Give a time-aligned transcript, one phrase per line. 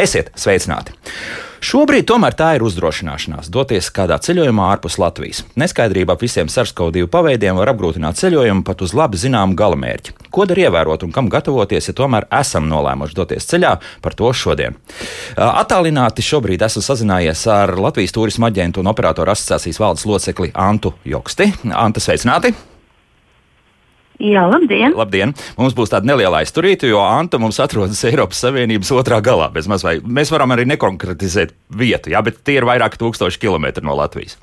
[0.00, 0.94] Esiet sveicināti!
[1.60, 5.42] Šobrīd tomēr tā ir uzdrošināšanās doties kādā ceļojumā ārpus Latvijas.
[5.60, 10.14] Neskaidrība ap visiem SARS-CoV-2 paveidiem var apgrūtināt ceļojumu pat uz labi zināmu galamērķi.
[10.32, 14.80] Ko dar ievērot un kam gatavoties, ja tomēr esam nolēmuši doties ceļā, par to šodien.
[15.36, 21.52] Atālināti šobrīd esmu sazinājies ar Latvijas turisma aģentu un operatoru asociācijas valdes locekli Antu Joksti.
[21.76, 22.56] Anta, sveicināti!
[24.20, 24.92] Jā, labdien!
[24.96, 25.32] labdien!
[25.56, 29.48] Mums būs tāda neliela aizturīta, jo Anta mums atrodas Eiropas Savienības otrā galā.
[29.56, 34.36] Mēs varam arī nekonkretizēt vietu, jā, bet tie ir vairāki tūkstoši kilometri no Latvijas.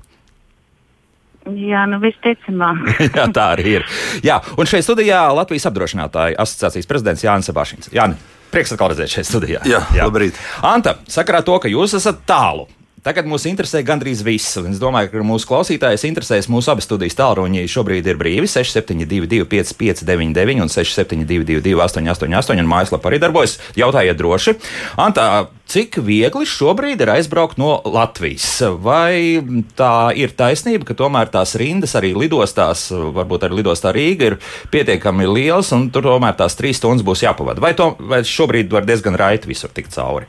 [1.48, 2.88] Jā, nu visticamāk.
[3.20, 3.86] jā, tā arī ir.
[4.26, 7.92] Jā, un šeit studijā Latvijas apdrošinātāju asociācijas prezidents Jānis Sebašins.
[7.96, 8.18] Jāni,
[8.52, 9.62] prieks atkal redzēt šeit studijā.
[9.70, 10.10] Jā, jā.
[10.10, 10.42] labrīt.
[10.66, 12.66] Anta, sakarā to, ka jūs esat tālu
[13.08, 14.58] Tagad mūs interesē gandrīz viss.
[14.68, 17.64] Es domāju, ka mūsu klausītājs interesēs mūsu abas studijas tālruņi.
[17.72, 23.56] Šobrīd ir brīvi 6722, 559, un 6722, 888, un mājaslapā arī darbojas.
[23.80, 24.58] Jautājiet droši.
[25.00, 28.50] Antā, cik viegli šobrīd ir aizbraukt no Latvijas?
[28.84, 29.40] Vai
[29.80, 34.42] tā ir taisnība, ka tomēr tās rindas arī lidostās, varbūt arī lidostā Rīga, ir
[34.76, 37.64] pietiekami liels, un tur tomēr tās trīs stundas būs jāpavada?
[37.64, 40.28] Vai, to, vai šobrīd var diezgan raiti visur tikt cauri?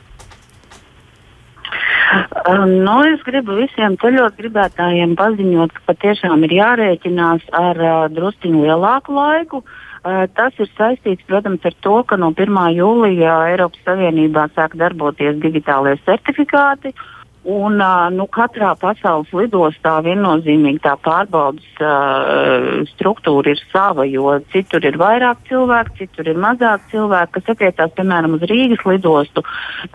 [2.49, 8.63] Um, nu, es gribu visiem ceļot gribētājiem paziņot, ka patiešām ir jārēķinās ar uh, drusciņu
[8.65, 9.61] lielāku laiku.
[9.99, 12.59] Uh, tas ir saistīts, protams, ar to, ka no 1.
[12.79, 16.95] jūlijā Eiropas Savienībā sāk darboties digitālie certifikāti.
[16.95, 17.18] Uh,
[17.49, 17.79] Un,
[18.13, 25.41] nu, katrā pasaules lidostā viennozīmīgi tā pārbaudas uh, struktūra ir sava, jo citur ir vairāk
[25.47, 29.41] cilvēku, citur ir mazāk cilvēku, kas attiecās, piemēram, uz Rīgas lidostu.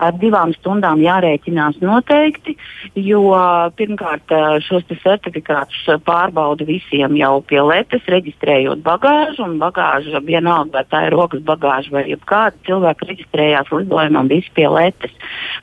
[0.03, 2.57] Ar divām stundām jārēķinās noteikti,
[2.99, 3.23] jo
[3.79, 4.35] pirmkārt
[4.67, 11.45] šos certifikātus pārbauda visiem jau pie letes, reģistrējot bagāžu, bagāža vienalga, vai tā ir rokas
[11.47, 15.15] bagāža vai kāda cilvēka reģistrējās lidojumam, visi pie letes.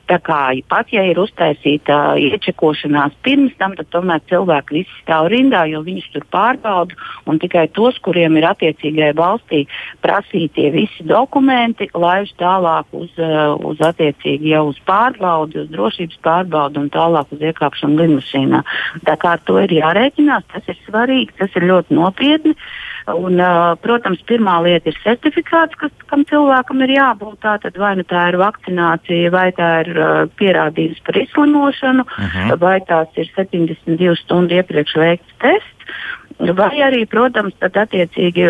[0.08, 0.40] Tā kā
[0.72, 5.82] pat ja ir uztaisīts prasīta iečekošanās pirms tam, tad tomēr cilvēki visi stāv rindā, jo
[5.82, 6.94] viņus tur pārbauda.
[7.26, 9.66] Un tikai tos, kuriem ir attiecīgai valstī
[10.02, 16.78] prasītie visi dokumenti, laiž tālāk uz, uh, uz attiecīgi jau uz pārbaudi, uz drošības pārbaudi
[16.78, 18.62] un tālāk uz iekāpšanu lidmašīnā.
[19.04, 22.56] Tā kā ar to ir jārēķinās, tas ir svarīgi, tas ir ļoti nopietni.
[22.56, 27.40] Uh, Un, uh, protams, pirmā lieta ir certifikāts, kas, kam cilvēkam ir jābūt.
[27.42, 32.48] Tātad vai nu tā ir vakcinācija, vai tā ir uh, pierādījums par izslimošanu, uh mhm.
[32.50, 32.58] -huh.
[32.62, 35.70] vai tās ir 72 stundu iepriekš veikts tests.
[36.42, 38.44] Vai arī, protams, tad attiecīgi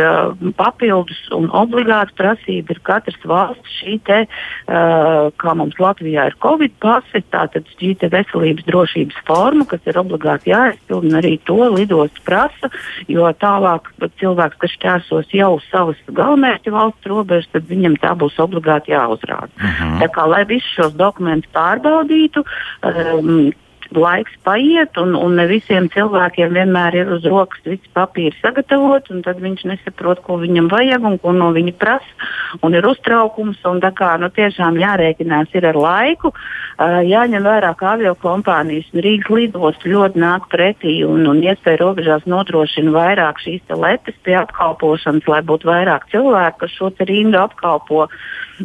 [0.57, 4.21] papildus un obligāti prasība ir katras valsts šī te,
[4.67, 10.55] kā mums Latvijā ir Covid pasi, tātad šī te veselības drošības forma, kas ir obligāti
[10.55, 12.73] jāizpild, un arī to lidosts prasa,
[13.13, 13.91] jo tālāk
[14.23, 19.53] cilvēks, kas šķērsos jau savas galvenmērķa valsts robežas, tad viņam tā būs obligāti jāuzrāda.
[19.59, 19.93] Uh mhm.
[19.93, 20.01] -huh.
[20.03, 22.45] Tā kā, lai visus šos dokumentus pārbaudītu,
[22.83, 23.53] um,
[23.99, 29.23] laiks paiet, un, un ne visiem cilvēkiem vienmēr ir uz rokas visi papīri sagatavot, un
[29.27, 32.31] tad viņš nesaprot, ko viņam vajag un ko no viņa prasa,
[32.63, 38.15] un ir uztraukums, un kā nu, tiešām jārēķinās ar laiku, uh, jāņem vērā, ka avio
[38.19, 44.17] kompānijas un Rīgas lidostu ļoti nāk pretī, un, un iespēja robežās nodrošina vairāk šīs letes
[44.25, 48.09] pie apkalpošanas, lai būtu vairāk cilvēku, kas šo rindu apkalpo.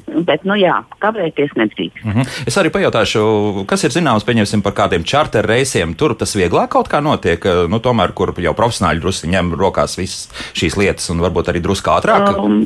[0.05, 2.03] Bet, nu jā, kavēties nedrīkst.
[2.03, 2.43] Mm -hmm.
[2.47, 4.25] Es arī pajautāšu, kas ir zināms
[4.63, 5.93] par kādiem čarter reisiem.
[5.93, 10.29] Tur tas vieglāk kaut kā notiek, nu, tomēr, kur jau profesionāļi drusku ņem rokās visas
[10.53, 12.37] šīs lietas un varbūt arī drusku ātrāk.
[12.37, 12.65] Um,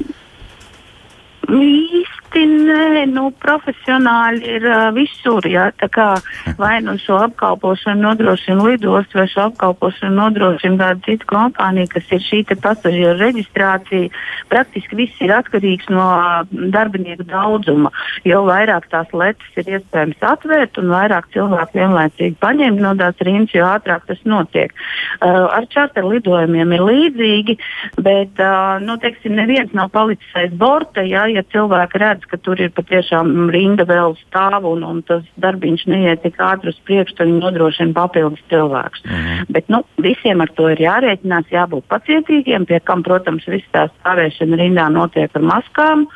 [2.32, 5.44] īsti nē, nu, profesionāļi ir uh, visur.
[5.92, 6.16] Kā
[6.58, 12.22] vai nu šo apkalpošanu nodrošina lidosts, vai šo apkalpošanu nodrošina kāda cita kompānija, kas ir
[12.22, 14.10] šī pasažieru reģistrācija.
[14.50, 17.92] Praktiski viss ir atkarīgs no uh, darbinieku daudzuma.
[18.24, 23.54] Jo vairāk tās lietas ir iespējams atvērt un vairāk cilvēku vienlaicīgi paņemt no tās rindas,
[23.56, 24.74] jo ātrāk tas notiek.
[25.20, 27.58] Uh, ar čarter lidojumiem ir līdzīgi,
[28.00, 31.04] bet uh, nu, teiksim, neviens nav palicis aiz borta.
[31.04, 35.24] Jā, ja cilvēki redz, redz, ka tur ir patiešām rinda vēl stāv un, un tas
[35.38, 39.04] darbiņš neiet tik ātri uz priekšu, tad viņi nodrošina papildus cilvēkus.
[39.06, 39.46] -hmm.
[39.50, 44.56] Bet nu, visiem ar to ir jārēķinās, jābūt pacietīgiem, pie kam, protams, viss tā stāvēšana
[44.58, 46.08] rindā notiek ar maskām.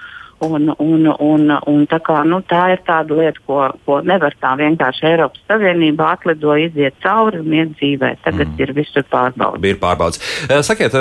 [0.45, 4.53] Un, un, un, un tā, kā, nu, tā ir tāda lieta, ko, ko nevar tā
[4.59, 8.11] vienkārši Eiropas Savienībā atlido, iziet cauri un iet dzīvē.
[8.25, 8.59] Tagad mm.
[8.61, 9.63] ir visur pārbaudas.
[9.65, 10.21] Ir pārbaudas.
[10.67, 10.95] Sakiet,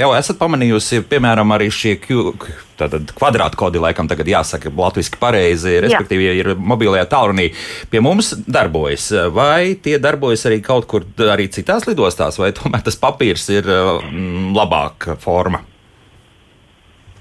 [0.00, 2.32] jau esat pamanījusi, piemēram, arī šie Q,
[2.76, 7.46] Tātad kvadrātkodi laikam tagad jāsaka latviešu pareizi, respektīvi, ja ir mobilajā tālrunī.
[7.92, 13.00] Pie mums darbojas, vai tie darbojas arī kaut kur arī citās lidostās, vai tomēr tas
[13.00, 15.62] papīrs ir mm, labāka forma?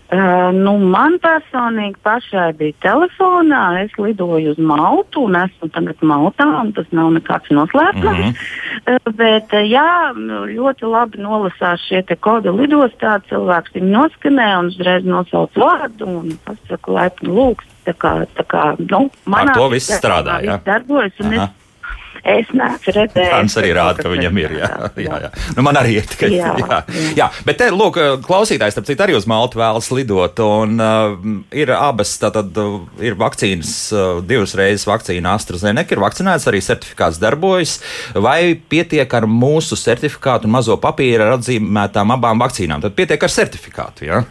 [0.06, 3.62] Uh, nu, man personīgi pašai bija telefonā.
[3.82, 6.46] Es lidoju uz Maltu un esmu tagad Maltā.
[6.78, 8.06] Tas nav nekāds noslēpums.
[8.06, 8.94] Mm -hmm.
[8.94, 10.14] uh, bet, uh, jā,
[10.54, 13.18] ļoti labi nolasās šie kodu lidostā.
[13.30, 17.72] Cilvēks viņu noskanē un uzreiz nosauc vārdu un pasaka laipni lūgst.
[17.86, 20.42] Tā kā, tā kā, nu, manā, to viss strādā.
[20.42, 21.14] Jā, darbojas.
[21.20, 21.65] Es
[22.26, 23.32] neesmu redzējis.
[23.34, 24.56] Hans arī rāda, ka viņam ir.
[24.60, 24.70] Jā,
[25.00, 25.32] jā, jā.
[25.58, 26.32] Nu, man arī ir tikai.
[26.36, 26.80] Jā, jā.
[27.20, 27.28] jā.
[27.48, 30.42] bet te, lūk, klausītājs, starp citu, arī uz Maltu vēlas lidot.
[30.46, 31.16] Un uh,
[31.56, 37.22] ir abas, tātad uh, ir vakcīnas, uh, divas reizes vakcīna AstraZeneca, ir vakcinēts, arī certifikāts
[37.22, 37.78] darbojas.
[38.16, 42.84] Vai pietiek ar mūsu certifikātu un mazo papīru ar atzīmētām abām vakcīnām?
[42.86, 44.10] Tad pietiek ar certifikātu?
[44.10, 44.26] Ja?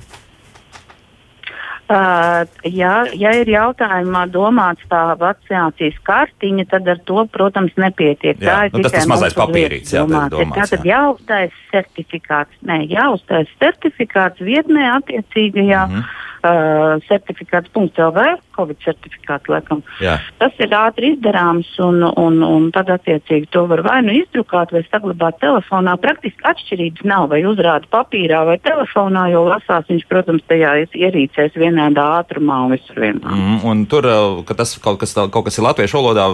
[1.84, 8.40] Uh, ja, ja ir jautājumā domāts tā vakcinācijas kartiņa, tad ar to, protams, nepietiek.
[8.40, 10.96] Jā, tā ir nu, tas, tas mazais papīrīts, jā, domāts, Tātad jā.
[10.96, 15.86] jāuztais certifikāts, nē, jāuztais certifikāts vietnē attiecīgajā.
[15.90, 18.24] Mm -hmm uh, certifikāts.lv,
[18.54, 19.82] Covid certifikāts, laikam.
[20.02, 20.18] Jā.
[20.38, 24.84] Tas ir ātri izdarāms, un, un, un tad attiecīgi to var vai nu izdrukāt, vai
[24.86, 25.96] saglabāt telefonā.
[26.02, 32.06] Praktiski atšķirības nav, vai uzrāda papīrā vai telefonā, jo lasās viņš, protams, tajā ierīcēs vienādā
[32.20, 33.24] ātrumā un visur vienā.
[33.24, 34.08] Mm, un tur,
[34.46, 36.28] ka tas kaut kas, kaut kas ir latviešu valodā,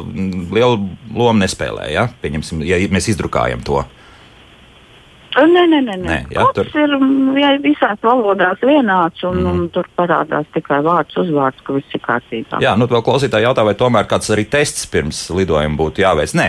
[0.53, 0.83] lielu
[1.15, 2.09] lomu nespēlē, ja?
[2.23, 3.83] Pieņemsim, ja mēs izdrukājam to.
[5.31, 5.95] Nē, nē, nē.
[6.03, 6.17] nē.
[6.35, 6.95] Jā, tur ir
[7.39, 9.51] jā, visās valodās vienāds, un, mm.
[9.51, 12.59] un tur parādās tikai vārds, uzvārds, ka viss ir kārtībā.
[12.65, 16.35] Jā, nu, klausītāji jautā, vai tomēr kāds arī tests pirms lidojuma būtu jāveic.
[16.35, 16.49] Nē,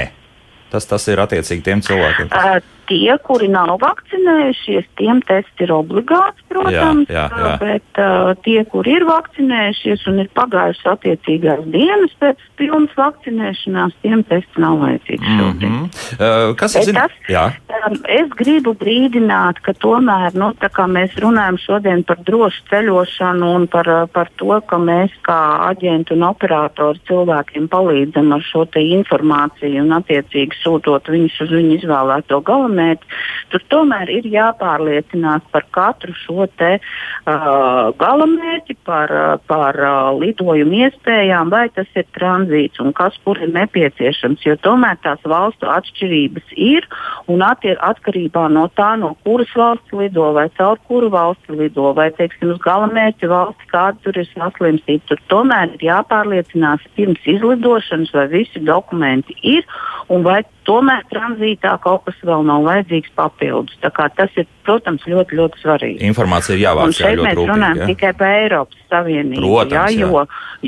[0.73, 2.33] tas, tas ir attiecīgi tiem cilvēkiem.
[2.33, 2.57] Uh,
[2.91, 7.07] tie, kuri nav vakcinējušies, tiem tests ir obligāts, protams.
[7.07, 7.51] Jā, jā, jā.
[7.61, 14.25] Bet uh, tie, kuri ir vakcinējušies un ir pagājušas attiecīgās dienas pēc pilnas vakcinēšanās, tiem
[14.27, 15.29] tests nav vajadzīgs.
[15.31, 15.85] Mm -hmm.
[16.19, 17.15] uh, kas ir tas?
[17.31, 20.51] Um, es gribu brīdināt, ka tomēr, nu,
[20.91, 25.39] mēs runājam šodien par drošu ceļošanu un par, par to, ka mēs kā
[25.71, 32.41] aģenti un operatori cilvēkiem palīdzam ar šo informāciju un attiecīgi sūtot viņus uz viņu izvēlēto
[32.41, 33.19] galvenais mērķi.
[33.53, 39.11] Tur tomēr ir jāpārliecinās par katru šo te uh, galamērķi, par,
[39.49, 44.45] par uh, lidojumu iespējām, vai tas ir tranzīts un kas kur ir nepieciešams.
[44.47, 46.87] Jo tomēr tās valstu atšķirības ir
[47.31, 52.09] un attier, atkarībā no tā, no kuras valsts lido vai caur kuru valsti lido, vai
[52.15, 55.07] teiksim, uz galamērķa valsti, kāda tur ir saslimstība.
[55.11, 59.67] Tur tomēr ir jāpārliecinās pirms izlidošanas, vai visi dokumenti ir
[60.11, 63.77] un vai tomēr tranzītā kaut kas vēl nav vajadzīgs papildus.
[63.81, 65.99] Tas ir, protams, ļoti, ļoti svarīgi.
[66.11, 66.91] Informācija ir jāvāc.
[66.91, 67.89] Un šeit jā, mēs rūpīgi, runājam jā.
[67.91, 69.43] tikai par Eiropas Savienību.
[69.43, 70.25] Protams, jā, jo,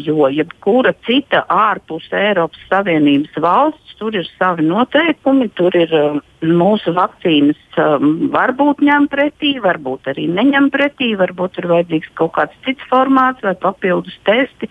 [0.10, 6.94] jo jebkura cita ārpus Eiropas Savienības valsts, tur ir savi noteikumi, tur ir um, mūsu
[6.96, 12.86] vakcīnas um, varbūt ņem pretī, varbūt arī neņem pretī, varbūt ir vajadzīgs kaut kāds cits
[12.92, 14.70] formāts vai papildus testi.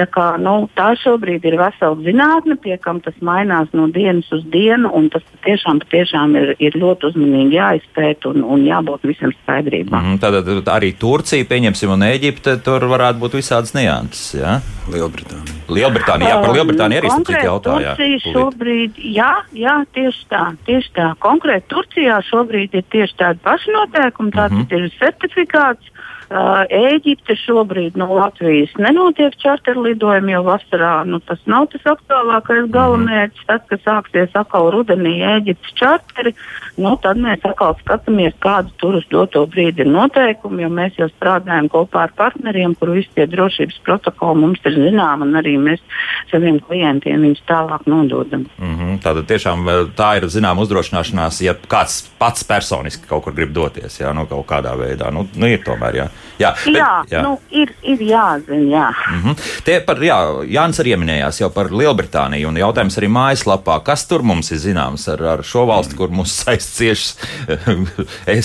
[0.00, 4.44] Tā, kā, nu, tā šobrīd ir vesela zinātne, pie kam tas mainās no dienas uz
[4.52, 10.14] dienu, un tas patiešām, patiešām ir, ir ļoti uzmanīgi jāizpēta un, un jābūt visam skaidrībām.
[10.14, 14.32] Mm, tad arī Turcija, pieņemsim, un Eģipte, tur varētu būt visādas nianses.
[14.40, 14.58] Ja?
[14.90, 15.58] Lielbritānija.
[15.70, 17.84] Lielbritānija, jā, par Lielbritāniju arī citi jautājumi.
[17.86, 21.08] Turcija šobrīd, jā, jā, tieši tā, tieši tā.
[21.22, 24.78] Konkrēti Turcijā šobrīd ir tieši tādi paši noteikumi, tāds mm -hmm.
[24.78, 25.91] ir certifikāts.
[26.32, 33.46] Ēģipte šobrīd no Latvijas nenotiek čarterlidojumi, jo vasarā nu, tas nav tas aktuālākais galamērķis.
[33.48, 36.34] Tad, kad sāksies atkal rudenī Ēģiptes čarteri,
[36.80, 41.08] nu, tad mēs atkal skatāmies, kāda tur uz doto brīdi ir noteikumi, jo mēs jau
[41.12, 45.84] strādājam kopā ar partneriem, kur visi tie drošības protokoli mums ir zināmi, un arī mēs
[46.32, 48.46] saviem klientiem viņus tālāk nododam.
[48.58, 48.98] Mm -hmm.
[49.04, 54.12] Tātad tiešām tā ir zināma uzdrošināšanās, ja kāds pats personiski kaut kur grib doties, jā,
[54.14, 55.10] nu, kaut kādā veidā.
[55.12, 56.08] Nu, nu ir tomēr, jā.
[56.40, 57.20] Jā, bet, jā, jā.
[57.24, 58.62] Nu, ir, ir jāzina.
[58.72, 58.88] Jā.
[59.10, 59.62] Mm -hmm.
[59.64, 64.22] Tie par, jā, Jānis arī minējās jau par Lielbritāniju, un jautājums arī mājaslapā, kas tur
[64.22, 67.18] mums ir zināms ar, ar šo valsti, kur mums saistīts ciešas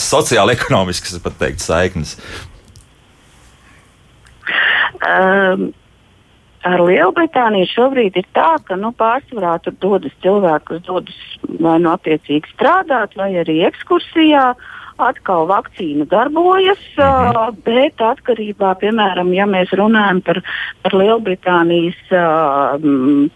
[0.11, 2.17] sociāli ekonomiskas, pat teikt, saiknes.
[4.97, 5.73] Um,
[6.63, 11.15] ar Lielbritāniju šobrīd ir tā, ka nu, pārsvarā tur dodas cilvēki, kas dodas
[11.59, 14.49] vai nu attiecīgi strādāt, vai arī ekskursijā.
[14.51, 17.57] Uh, atkal vakcīna darbojas, mm -hmm.
[17.65, 20.41] bet atkarībā, piemēram, ja mēs runājam par,
[20.83, 21.99] par Lielbritānijas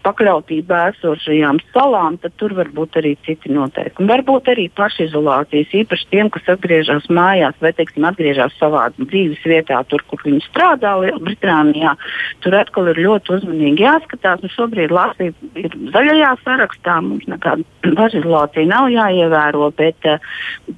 [0.02, 4.08] pakļautību esošajām salām, tad tur var būt arī citi noteikumi.
[4.08, 10.02] Varbūt arī pašizolācijas, īpaši tiem, kas atgriežas mājās vai, teiksim, atgriežas savā dzīves vietā, tur,
[10.10, 11.94] kur viņi strādā Lielbritānijā.
[12.40, 14.42] Tur atkal ir ļoti uzmanīgi jāskatās.
[14.42, 17.62] Nu, šobrīd Latvija ir zaļajā sarakstā, mums nekāda
[18.00, 19.96] pašizolācija nav jāievēro, bet,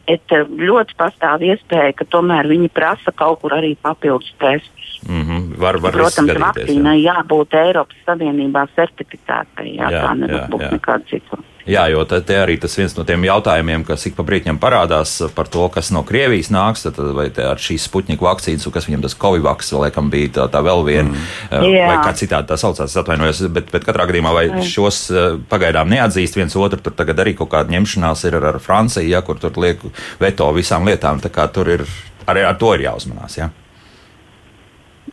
[0.07, 4.91] bet ļoti ļoti pastāv iespēja, ka tomēr viņi prasa kaut kur arī papildus testus.
[5.09, 5.57] Mm -hmm.
[5.61, 7.15] var, var Protams, vakcīnai jā.
[7.15, 9.75] jābūt Eiropas Savienībā certificētai.
[9.77, 11.39] Jā, jā, tā nevar būt nekāda cita.
[11.65, 15.15] Jā, jo te, te arī tas viens no tiem jautājumiem, kas ik pa brīdim parādās
[15.33, 19.17] par to, kas no Krievijas nāks, tad, vai ar šīs Sputņika vakcīnas, kas viņam tas
[19.23, 21.65] Covid-vaks, laikam bija tā, tā vēl viena, mm.
[21.89, 25.01] vai kā citādi tā saucās, atvainojos, bet, bet katrā gadījumā vai šos
[25.49, 29.25] pagaidām neatzīst viens otru, tur tagad arī kaut kāda ņemšanās ir ar, ar Franciju, ja,
[29.25, 29.81] kur tur liek
[30.21, 31.89] veto visām lietām, tā kā tur ir,
[32.29, 33.41] arī ar to ir jāuzmanās.
[33.41, 33.49] Ja.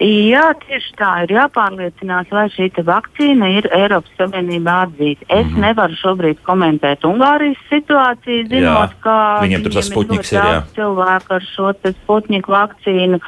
[0.02, 5.26] Jā, tieši tā ir jāpārliecinās, vai šī vakcīna ir Eiropas Savienībā atzīta.
[5.28, 5.62] Es mm -hmm.
[5.62, 9.02] nevaru šobrīd komentēt Ungārijas situāciju, zinot, jā.
[9.04, 10.40] ka viņiem tur tas sputniks ir.
[10.40, 10.64] Jā.
[10.74, 13.20] Cilvēki ar šo sputniku vakcīnu.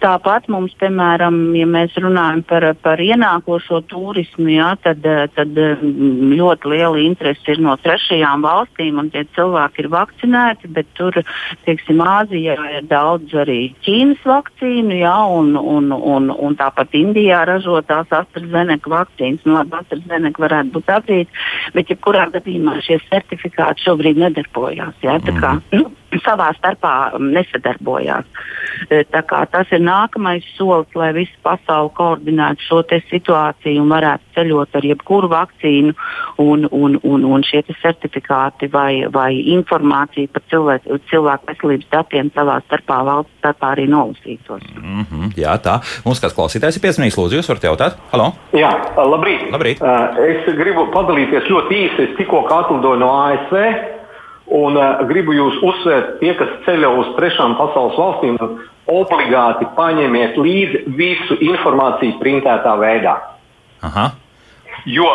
[0.00, 5.04] Tāpat mums, piemēram, ja mēs runājam par, par ienākošo turismu, jā, tad,
[5.34, 10.86] tad mm, ļoti liela interese ir no trešajām valstīm, un tie cilvēki ir vakcinēti, bet
[10.94, 11.12] tur,
[11.66, 18.12] teiksim, Āzijā ir daudz arī Ķīnas vakcīnu, jā, un, un un, un tāpat Indijā ražotās
[18.14, 19.44] AstraZeneca vakcīnas.
[19.46, 21.44] Nu, labi, AstraZeneca varētu būt atzīta,
[21.76, 24.96] bet jebkurā gadījumā šie certifikāti šobrīd nedarbojās.
[25.04, 25.18] Ja?
[25.24, 25.82] Tā kā, mhm.
[25.82, 25.92] nu,
[26.24, 28.26] savā starpā um, nesadarbojās.
[28.90, 34.84] E, tas ir nākamais solis, lai visa pasaule koordinētu šo situāciju un varētu ceļot ar
[34.84, 35.94] jebkuru vakcīnu,
[36.42, 42.60] un, un, un, un šie certifikāti vai, vai informācija par cilvēku, cilvēku veselības datiem savā
[42.66, 44.62] starpā valsts starpā arī nolasītos.
[44.76, 45.80] Mm -hmm, jā, tā.
[46.04, 47.98] Mums kāds klausītājs ir piesmīgs, lūdzu, jūs varat jautāt?
[48.12, 48.32] Halo?
[48.52, 49.50] Jā, labrīt.
[49.52, 49.82] labrīt.
[50.28, 52.02] Es gribu padalīties ļoti īsi.
[52.10, 53.95] Es tikko atlidoju no ASV.
[54.46, 58.36] Un uh, gribu jūs uzsvērt, tie, kas ceļo uz trešām pasaules valstīm,
[58.86, 63.16] obligāti paņemiet līdzi visu informāciju printētā veidā.
[63.86, 64.12] Aha.
[64.86, 65.06] Jo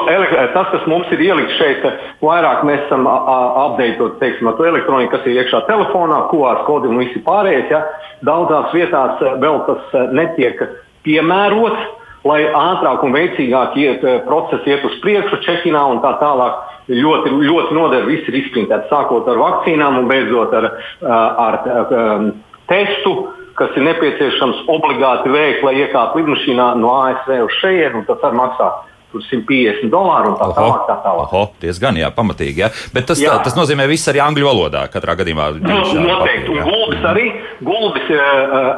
[0.51, 1.85] tas, kas mums ir ielikts šeit,
[2.19, 7.71] vairāk mēs esam apdeitot to elektroniku, kas ir iekšā telefonā, QR kodi un visi pārējais.
[7.71, 7.85] Ja?
[8.27, 10.59] Daudzās vietās vēl tas netiek
[11.07, 16.59] piemērots, lai ātrāk un veicīgāk iet, procesi iet uz priekšu, čekinā un tā tālāk
[16.91, 18.05] ļoti, ļoti noder.
[18.09, 22.31] Viss ir izprintēts, sākot ar vakcīnām un beidzot ar, ar, ar um,
[22.69, 23.15] testu,
[23.59, 28.05] kas ir nepieciešams obligāti veikt, lai iekāptu lidmašīnā no ASV uz šejienu.
[28.07, 28.71] Tas arī maksā.
[29.11, 30.85] Tur 150 dolāru un tā tālāk.
[30.87, 31.27] Tā tālāk.
[31.27, 32.63] Oho, diezgan jā, pamatīgi.
[32.63, 32.71] Jā.
[32.95, 33.33] Bet tas, jā.
[33.35, 34.85] tā, tas nozīmē viss arī angļu valodā.
[34.93, 36.55] Katrā gadījumā nu, noteikti.
[36.55, 37.27] Un gulbis arī,
[37.67, 38.09] gulbis,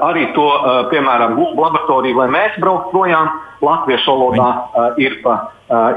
[0.09, 0.49] arī to,
[0.89, 3.29] piemēram, gulbu laboratoriju, lai mēs brauktu projām,
[3.63, 5.05] latviešu valodā Viņi...
[5.05, 5.39] ir, pa,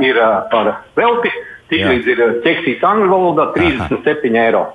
[0.04, 0.20] ir
[0.52, 1.32] par velti.
[1.66, 4.44] Tiklīdz ir ķeksīts eh, angļu valodā, 37 Aha.
[4.44, 4.66] eiro.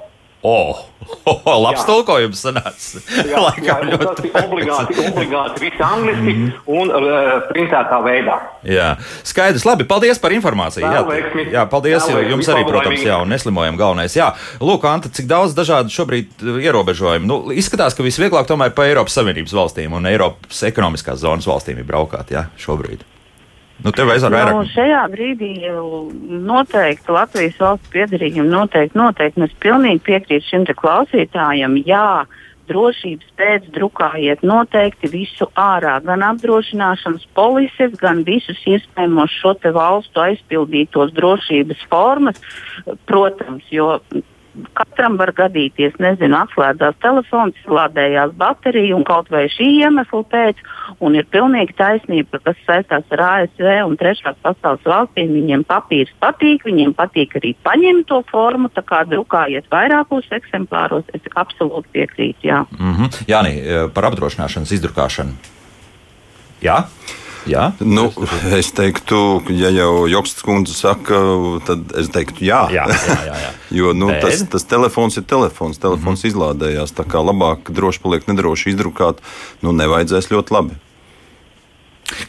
[0.41, 0.86] Oh,
[1.29, 3.01] oh, labs tulkojums sanāca.
[3.29, 6.48] Jā, jā tas ir obligāti, obligāti viss angliski mm.
[6.74, 8.39] un uh, printētā veidā.
[8.65, 8.88] Jā,
[9.27, 9.67] skaidrs.
[9.69, 10.81] Labi, paldies par informāciju.
[10.81, 14.17] Jā, jā, jā paldies jā, jums arī, protams, jā, un neslimojam galvenais.
[14.17, 14.31] Jā,
[14.63, 17.29] lūk, Anta, cik daudz dažādu šobrīd eh, ierobežojumu.
[17.29, 21.89] Nu, izskatās, ka visvieglāk tomēr pa Eiropas Savienības valstīm un Eiropas ekonomiskās zonas valstīm ir
[21.89, 23.05] braukāt, jā, šobrīd.
[24.53, 25.51] Nu, nu, šajā brīdī
[26.45, 31.79] noteikti Latvijas valsts piedarīgiem noteikti, noteikti mēs pilnīgi piekrītam šim klausītājam.
[31.88, 32.27] Jā,
[32.69, 41.15] drošības pēc drukājiet noteikti visu ārā, gan apdrošināšanas polises, gan visus iespējamos šo valstu aizpildītos
[41.17, 42.38] drošības formas.
[43.09, 43.97] Protams, jo
[44.75, 50.59] Katram var gadīties, nezinu, atslēdzās telefons, lādējās baterija un kaut vai šī iemesla pēc.
[51.01, 55.31] Un ir pilnīgi taisnība, kas saistās ar ASV un trešās pasaules valstīm.
[55.34, 61.08] Viņiem papīrs patīk, viņiem patīk arī paņemt to formu, tā kā drukājiet vairākos eksemplāros.
[61.17, 62.48] Es absolūti piekrītu.
[62.51, 63.24] Jā, mm -hmm.
[63.27, 63.55] Jāni,
[63.93, 65.34] par apdrošināšanas izdrukāšanu.
[66.62, 66.86] Jā.
[67.50, 68.05] Jā, nu,
[68.53, 71.17] es teiktu, ja jau Joksts kundze saka,
[71.65, 72.67] tad es teiktu, jā.
[72.70, 73.50] jā, jā, jā, jā.
[73.79, 74.22] jo nu, Bet...
[74.27, 75.81] tas, tas telefons ir telefons.
[75.81, 76.31] Telefons mm -hmm.
[76.31, 76.93] izlādējās.
[76.93, 79.17] Tā kā labāk droši paliek nedroši izdrukāt,
[79.62, 80.77] nu, nevajadzēs ļoti labi.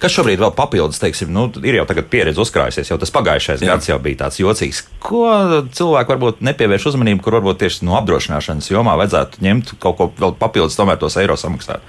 [0.03, 3.75] Kas šobrīd vēl papildus, teiksim, nu, ir jau pieredze uzkrājusies, jau tas pagājušais Jā.
[3.75, 4.85] gads jau bija tāds jocīgs.
[5.03, 5.27] Ko
[5.75, 10.37] cilvēki varbūt nepievērš uzmanību, kur varbūt tieši no apdrošināšanas jomā vajadzētu ņemt kaut ko vēl
[10.41, 11.85] papildus, tomēr tos eiro samaksāt?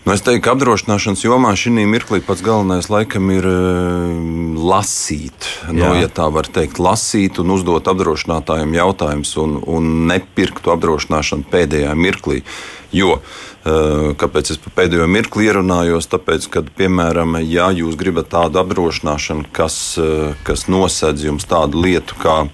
[0.00, 4.14] Nu, es teiktu, ka apdrošināšanas jomā šī mirklī pats galvenais laikam ir uh,
[4.56, 5.50] lasīt.
[5.68, 11.92] Nu, ja tā var teikt, lasīt un uzdot apdrošinātājiem jautājumus un, un nepirkt apdrošināšanu pēdējā
[12.00, 12.40] mirklī.
[12.96, 16.08] Jo uh, kāpēc es pēdējo mirkli ierunājos?
[16.12, 22.16] Tāpēc, ka, piemēram, ja jūs gribat tādu apdrošināšanu, kas, uh, kas nosedz jums tādu lietu
[22.22, 22.44] kā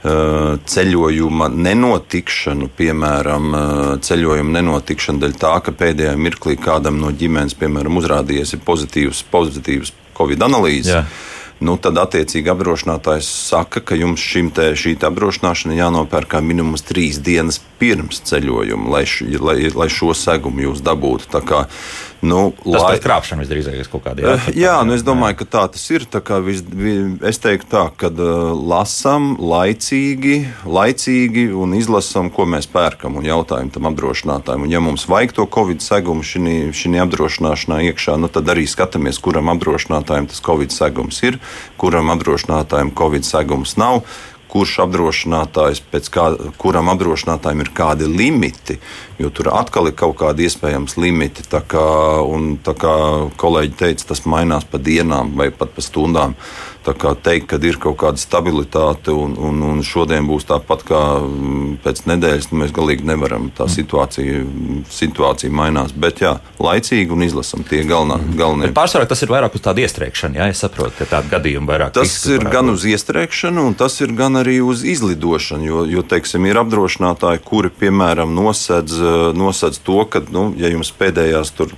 [0.00, 7.52] Eh, ceļojuma nenotikšanu, piemēram, eh, ceļojuma nenotikšanu dēļ tā, ka pēdējā mirklī kādam no ģimenes,
[7.52, 11.04] piemēram, uzrādījies pozitīvs, pozitīvs Covid analīzes.
[11.64, 14.24] Nu, tad attiecīgi apdrošinātājs saka, ka jums
[14.56, 20.14] te, šī apdrošināšana jānopērk kā minimums trīs dienas pirms ceļojuma, lai, š, lai, lai šo
[20.16, 21.28] segumu jūs dabūtu.
[21.32, 21.64] Tā kā,
[22.22, 22.94] nu, tas lai...
[22.96, 24.36] ir krāpšana visdrīzāk kaut kādā veidā.
[24.36, 26.06] Uh, jā, nu, es domāju, ka tā tas ir.
[26.44, 26.62] Vis,
[27.26, 30.36] es teiktu tā, ka uh, lasam laicīgi,
[30.68, 34.66] laicīgi un izlasam, ko mēs pērkam un jautājam tam apdrošinātājam.
[34.66, 39.52] Un, ja mums vajag to covid segumu šī apdrošināšanā iekšā, nu, tad arī skatāmies, kuram
[39.54, 41.40] apdrošinātājam tas covid segums ir,
[41.80, 44.04] kuram apdrošinātājam covid segums nav
[44.50, 46.26] kurš apdrošinātājs, kā,
[46.60, 48.78] kuram apdrošinātājiem ir kādi limiti,
[49.20, 51.46] jo tur atkal ir kaut kādi iespējams limiti.
[51.50, 51.86] Tā kā,
[52.26, 52.94] un, tā kā
[53.40, 56.34] kolēģi teica, tas mainās pa dienām vai pat pa stundām.
[56.34, 61.80] Kā teikt, ka ir kaut kāda stabilitāte un, un, un šodien būs tāpat kā mm,
[61.84, 63.50] pēc nedēļas, nu, mēs galīgi nevaram.
[63.56, 64.42] Tā situācija,
[64.90, 65.92] situācija mainās.
[65.92, 68.38] Bet jā, laicīgi un izlasam tie galvenā, mhm.
[68.40, 68.72] galvenie.
[68.76, 71.94] Pārsvarā tas ir vairāk uz tādu iestrēgšanu, jā, es saprotu, ka tādu gadījumu vairāk.
[71.96, 76.48] Tas ir gan uz iestrēgšanu, un tas ir gan arī uz izlidošanu, jo, jo teiksim,
[76.48, 78.96] ir apdrošinātāji, kuri, piemēram, nosedz,
[79.36, 81.76] nosedz to, ka, nu, ja jums pēdējās tur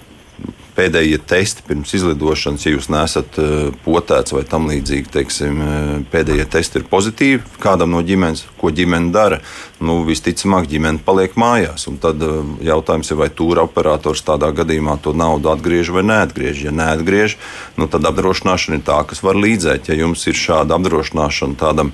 [0.77, 6.47] pēdējie testi pirms izlidošanas, ja jūs nesat eh, potēts vai tam līdzīgi, teiksim, eh, pēdējie
[6.53, 9.41] testi ir pozitīvi kādam no ģimenes, ko ģimene dara.
[9.83, 11.89] Nu, visticamāk, ģimene paliek mājās.
[12.03, 16.65] Tad eh, jautājums ir, vai tūra operators tādā gadījumā to naudu atgriež vai neatgriež.
[16.69, 17.37] Ja neatgriež,
[17.77, 19.93] nu, tad apdrošināšana ir tā, kas var līdzēt.
[19.93, 21.93] Ja jums ir šāda apdrošināšana tādam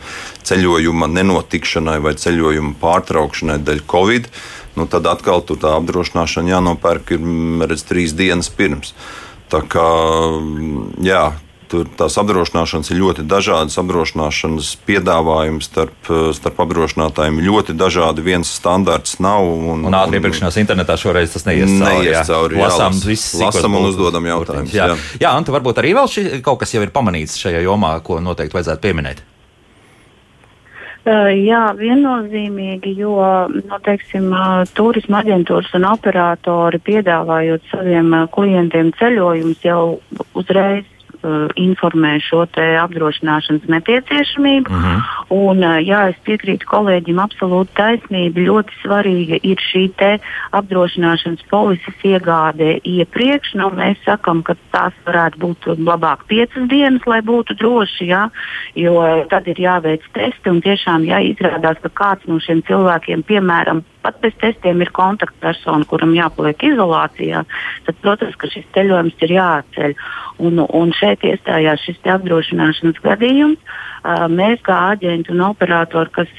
[0.48, 4.30] ceļojuma nenotikšanai vai ceļojuma pārtraukšanai dēļ Covid,
[4.78, 8.94] nu, tad atkal tur tā apdrošināšana jānopērk ir, mm, redz, trīs dienas pirms.
[9.52, 9.88] Tā kā,
[10.38, 11.26] mm, jā,
[11.68, 13.76] Tur tās apdrošināšanas ir ļoti dažādas.
[13.80, 18.24] Apdrošināšanas piedāvājums starp, starp apdrošinātājiem ļoti dažādi.
[18.24, 19.44] Viens standarts nav.
[19.44, 22.08] Un, un ātri iepirkšanās internetā šoreiz tas neies cauri.
[22.08, 22.64] Neies cauri jā.
[22.64, 24.72] Lasām, viss, lasām un uzdodam jautājumus.
[24.72, 25.00] Jā, jā.
[25.26, 28.56] jā un varbūt arī vēl šī, kaut kas jau ir pamanīts šajā jomā, ko noteikti
[28.56, 29.20] vajadzētu pieminēt.
[31.08, 33.14] Jā, viennozīmīgi, jo
[33.54, 34.28] nu, teiksim,
[34.76, 39.80] turisma aģentūras un operatori piedāvājot saviem klientiem ceļojumus jau
[40.36, 40.84] uzreiz
[41.22, 42.44] uh, informē šo
[42.82, 44.70] apdrošināšanas nepieciešamību.
[44.70, 44.94] Uh mhm.
[44.96, 45.24] -huh.
[45.30, 48.40] un, uh, jā, es piekrītu kolēģim, absolūti taisnība.
[48.48, 49.84] Ļoti svarīga ir šī
[50.52, 53.54] apdrošināšanas polises iegāde iepriekš.
[53.54, 58.30] Nu, mēs sakām, ka tās varētu būt labāk piecas dienas, lai būtu droši, jā,
[58.74, 64.20] jo tad ir jāveic testi un tiešām jāizrādās, ka kāds no šiem cilvēkiem, piemēram, pat
[64.24, 67.44] bez testiem ir kontaktpersona, kuram jāpaliek izolācijā,
[67.86, 69.96] tad, protams, ka šis ceļojums ir jāatceļ.
[70.48, 73.76] Un, un šeit iestājās šis apdrošināšanas gadījums.
[74.04, 76.30] Mēs, kā aģenti un operatori, kas,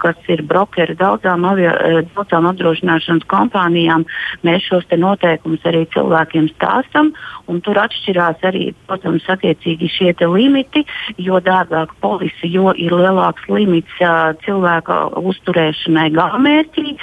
[0.00, 1.72] kas ir brokeri daudzām, avio,
[2.14, 4.04] daudzām apdrošināšanas kompānijām,
[4.46, 7.12] mēs šos noteikumus arī cilvēkiem stāstam.
[7.66, 10.84] Tur atšķirās arī, protams, attiecīgi šie limiti,
[11.18, 13.92] jo dārgāka polise, jo ir lielāks limits
[14.44, 16.96] cilvēka uzturēšanai galamērķī.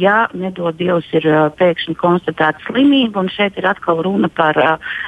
[0.00, 1.26] Ja nedod Dievs, ir
[1.58, 4.56] pēkšņi konstatēta slimība, šeit ir atkal runa par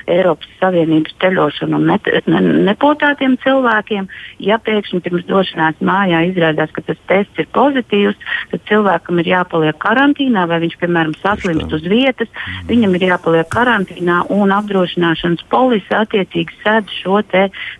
[0.06, 4.08] Eiropas Savienības ceļošanu un nepotētiem cilvēkiem.
[4.42, 8.18] Ja pēkšņi pirms došanās mājā izrādās, ka tas tests ir pozitīvs,
[8.52, 12.66] tad cilvēkam ir jāpaliek karantīnā, vai viņš, piemēram, saslimst uz vietas, mm.
[12.70, 17.20] viņam ir jāpaliek karantīnā un apdrošināšanas polise attiecīgi sēž šo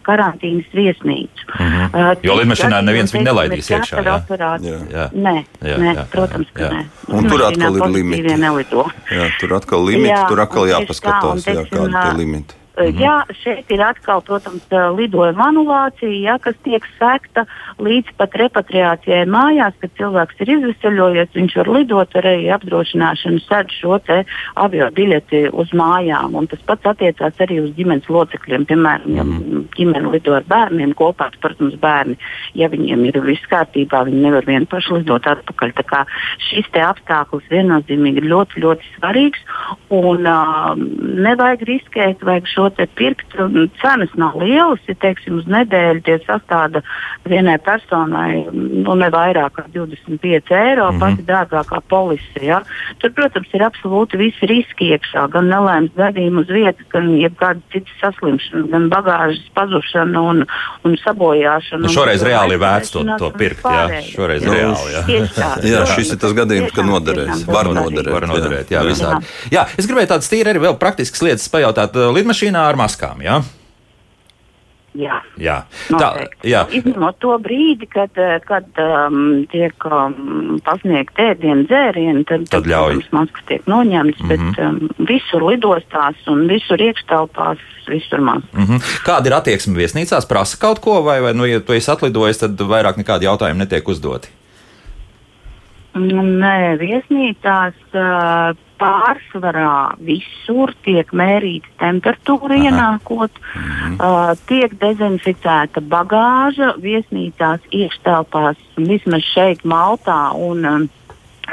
[0.07, 1.45] karantīnas viesnīcu.
[1.59, 1.89] Mm -hmm.
[1.95, 4.03] uh, jo lidmašīnā neviens viņu nelaidīs iekšā.
[4.05, 4.17] Jā?
[4.31, 4.79] Jā.
[4.93, 5.07] Jā.
[5.13, 6.71] Nē, jā, nē, jā, protams, ka jā.
[6.73, 6.83] nē.
[7.09, 8.23] Un tur atkal ir limiti.
[9.11, 12.62] Jā, tur atkal limiti, jā, tur atkal jāpaskatās, jā, kādi ir limiti.
[12.77, 13.01] -hmm.
[13.01, 14.65] Jā, šeit ir atkal, protams,
[14.97, 17.45] lidojuma anulācija, jā, kas tiek sekta
[17.79, 23.77] līdz pat repatriācijai mājās, kad cilvēks ir izvesaļojies, viņš var lidot ar arī apdrošināšanu, sēž
[23.81, 24.01] šo
[24.55, 26.35] avio biļeti uz mājām.
[26.35, 28.65] Un tas pats attiecās arī uz ģimenes locekļiem.
[28.65, 29.17] Piemēram, -hmm.
[29.17, 29.67] ja mhm.
[29.77, 32.17] ģimene lido ar bērniem kopā, tad, protams, bērni,
[32.55, 35.73] ja viņiem ir viss kārtībā, viņi nevar vien paši lidot atpakaļ.
[35.77, 36.05] Tā kā
[36.49, 39.41] šis te apstākļus viennozīmīgi ir ļoti, ļoti svarīgs
[39.91, 40.73] un uh,
[41.29, 43.35] nevajag riskēt, vajag šo šo pirkt.
[43.81, 46.83] Cenas nav lielas, ja teiksim, uz nedēļu tie sastāda
[47.29, 51.01] vienai personai nu, ne vairāk kā 25 eiro, mm -hmm.
[51.01, 52.43] pati dārgākā polise.
[52.43, 52.63] Ja?
[52.99, 57.91] Tur, protams, ir absolūti visi riski iekšā, gan nelaimes gadījumi uz vietas, gan jebkāda cita
[58.01, 60.45] saslimšana, gan bagāžas pazušana un,
[60.85, 61.83] un sabojāšana.
[61.83, 63.65] Nu, šoreiz reāli ir vērts to, to pirkt.
[63.65, 64.93] Jā, šoreiz nu, reāli.
[64.93, 65.51] Jā.
[65.73, 67.47] jā, šis ir tas gadījums, ka noderēs.
[67.47, 68.13] Var noderēt.
[68.13, 69.21] Var noderēt jā, jā, jā.
[69.53, 73.23] jā, es gribēju tādas tīri arī vēl praktiskas lietas pajautāt lidmašīnā lidmašīnā ar maskām.
[73.23, 73.43] Ja?
[74.93, 75.63] Jā, jā.
[75.89, 76.67] Tā jā.
[76.69, 82.69] Izņemot to brīdi, kad, eh, kad um, tiek um, pasniegta ēdienu dzērienu, tad, tad, tad
[82.69, 84.53] protams, maskas tiek noņemtas, mm -hmm.
[84.53, 88.43] bet um, visur lidostās un visur iekštelpās visur maz.
[88.53, 89.01] Mm -hmm.
[89.07, 90.29] Kāda ir attieksme viesnīcās?
[90.29, 93.89] Prasa kaut ko, vai, vai nu, ja tu esi atlidojis, tad vairāk nekādi jautājumi netiek
[93.89, 94.29] uzdoti?
[95.95, 97.81] Nē, viesnīcās.
[97.95, 102.65] Uh, pārsvarā visur tiek mērīta temperatūra Aha.
[102.69, 103.99] ienākot, mhm.
[103.99, 110.83] uh, tiek dezinficēta bagāža viesnīcās, iekštelpās, vismaz šeit Maltā un uh,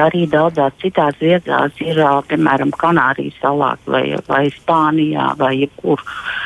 [0.04, 6.04] arī daudzās citās vietās ir, piemēram, Kanārijas salās vai, vai Spānijā vai jebkur.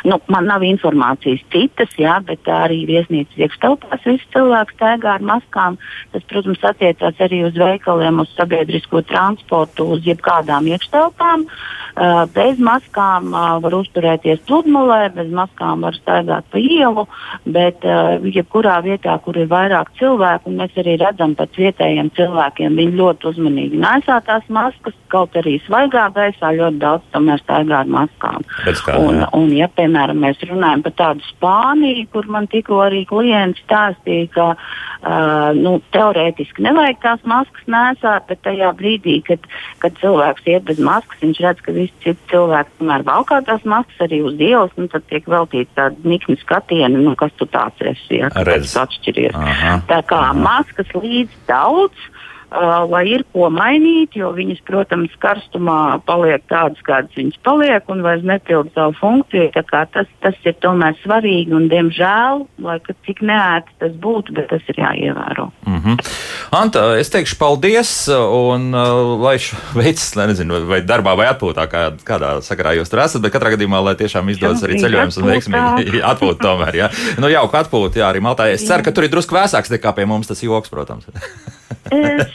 [0.09, 5.77] Nu, man nav informācijas citas, jā, bet arī viesnīcas iekštelpās visi cilvēki staigā ar maskām.
[6.13, 11.47] Tas, protams, attiecās arī uz veikaliem, uz sabiedrisko transportu, uz jebkādām iekštelpām.
[11.93, 17.05] Uh, bez maskām uh, var uzturēties pludmalē, bez maskām var staigāt pa ielu,
[17.45, 22.97] bet uh, jebkurā vietā, kur ir vairāk cilvēku, mēs arī redzam pēc vietējiem cilvēkiem, viņi
[22.97, 28.45] ļoti uzmanīgi nesā tās maskas, kaut arī svaigā gaisā ļoti daudz tomēr staigā ar maskām.
[28.63, 29.29] Kā, un, jā.
[29.37, 34.47] un, ja, piemēram, mēs runājam par tādu Spāniju, kur man tikko arī klients stāstīja, ka
[34.55, 39.45] uh, nu, teorētiski nevajag tās maskas nesāt, bet tajā brīdī, kad,
[39.83, 44.07] kad cilvēks iet bez maskas, viņš redz, ka visi citi cilvēki tomēr valkā tās maskas
[44.07, 48.21] arī uz ielas, nu, tad tiek veltīti tādi nikni skatieni, nu, kas tu tāds esi,
[48.21, 49.37] ja, kas atšķiries.
[49.37, 49.77] Aha.
[49.89, 50.37] Tā kā Aha.
[50.37, 52.09] maskas līdz daudz
[52.53, 58.03] uh, lai ir ko mainīt, jo viņas, protams, karstumā paliek tādas, kādas viņas paliek, un
[58.05, 59.51] vairs nepilda savu funkciju.
[59.73, 64.79] Tas, tas ir tomēr svarīgi, un, diemžēl, lai cik neērti tas būtu, bet tas ir
[64.81, 65.49] jāievēro.
[65.65, 66.11] Mm -hmm.
[66.53, 69.37] Anta, es teikšu paldies, un uh, lai
[69.79, 73.83] veicas, nezinu, vai darbā vai atpūtā, kā, kādā sakarā jūs tur esat, bet katrā gadījumā,
[73.83, 76.75] lai tiešām izdodas arī ceļojums un veiksmīgi atpūta tomēr.
[76.75, 76.89] Jā.
[77.17, 78.51] Nu, jauka atpūta, jā, arī Maltā.
[78.53, 81.09] Es ceru, ka tur ir drusku vēsāks nekā pie mums tas joks, protams.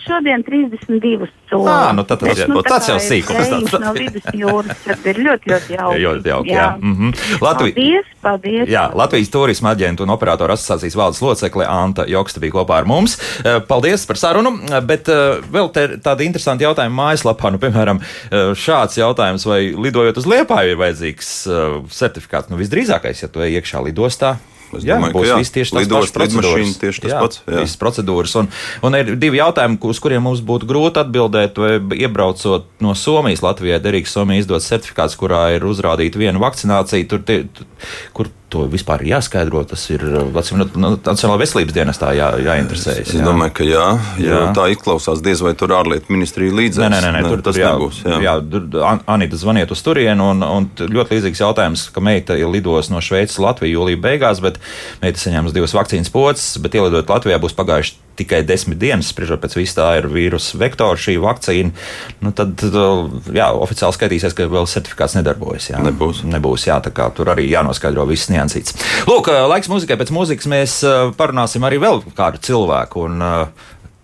[0.08, 1.70] šodien 32 stūri.
[1.70, 3.50] Ah, nu tad tas, nu, tas jau sīkums.
[3.68, 6.02] Tas no vidusjūras, tas ir ļoti, ļoti jauki.
[6.04, 6.64] ļoti jauki, jā.
[6.64, 6.68] jā.
[6.80, 7.42] Mm -hmm.
[7.44, 7.72] Latvi...
[7.76, 8.68] Paldies, paldies.
[8.72, 13.18] Jā, Latvijas turisma aģentu un operatoru asociācijas valdes locekle Anta Joksta bija kopā ar mums.
[13.68, 15.08] Paldies par sarunu, bet
[15.52, 17.52] vēl tādi interesanti jautājumi mājaslapā.
[17.52, 18.00] Nu, piemēram,
[18.54, 21.32] šāds jautājums, vai lidojot uz Liepāju ir vajadzīgs
[21.88, 22.50] certifikāts?
[22.50, 24.36] Nu, visdrīzākais, ja tu ej iekšā lidostā.
[24.76, 26.72] Es jā, domāju, būs viss tieši tas pats procedūras.
[26.82, 27.42] Tieši tas jā, pats.
[27.44, 27.62] Jā.
[27.62, 28.34] Visas procedūras.
[28.40, 28.50] Un,
[28.84, 31.60] un ir divi jautājumi, uz kuriem mums būtu grūti atbildēt.
[31.62, 37.24] Vai iebraucot no Somijas Latvijai, derīgs Somija izdod certifikāts, kurā ir uzrādīta viena vakcinācija, tur,
[37.24, 37.42] tie,
[38.16, 39.62] kur to vispār ir jāskaidro.
[39.68, 43.12] Tas ir Nacionālajā veselības dienestā jā, jāinteresējas.
[43.12, 43.20] Jā.
[43.20, 43.86] Es domāju, ka jā,
[44.22, 44.32] jā.
[44.32, 44.40] jā.
[44.56, 46.84] tā izklausās diez vai tur ārlietu ministrija līdzēs.
[46.84, 48.02] Nē, nē, nē, nē tur tas jā, nebūs.
[48.08, 52.92] Jā, jā Anita zvaniet uz turienu, un, un ļoti līdzīgs jautājums, ka meita ir lidos
[52.92, 54.60] no Šveices Latviju jūlijā beigās, bet
[55.04, 59.56] meita saņēma divas vakcīnas pocis, bet ielidot Latvijā būs pagājuši tikai desmit dienas, spriežot pēc
[59.58, 61.72] vis tā ir vīrusu vektors, šī vakcīna,
[62.24, 65.70] nu tad jā, oficiāli skaitīsies, ka vēl certifikāts nedarbojas.
[65.72, 65.82] Jā.
[65.86, 66.24] Nebūs.
[66.28, 68.76] Nebūs, jā, tā kā tur arī jānoskaidro viss niansīts.
[69.08, 70.78] Lūk, laiks muzikai pēc muzikas mēs
[71.18, 73.08] parunāsim arī vēl kādu cilvēku.
[73.08, 73.26] Un,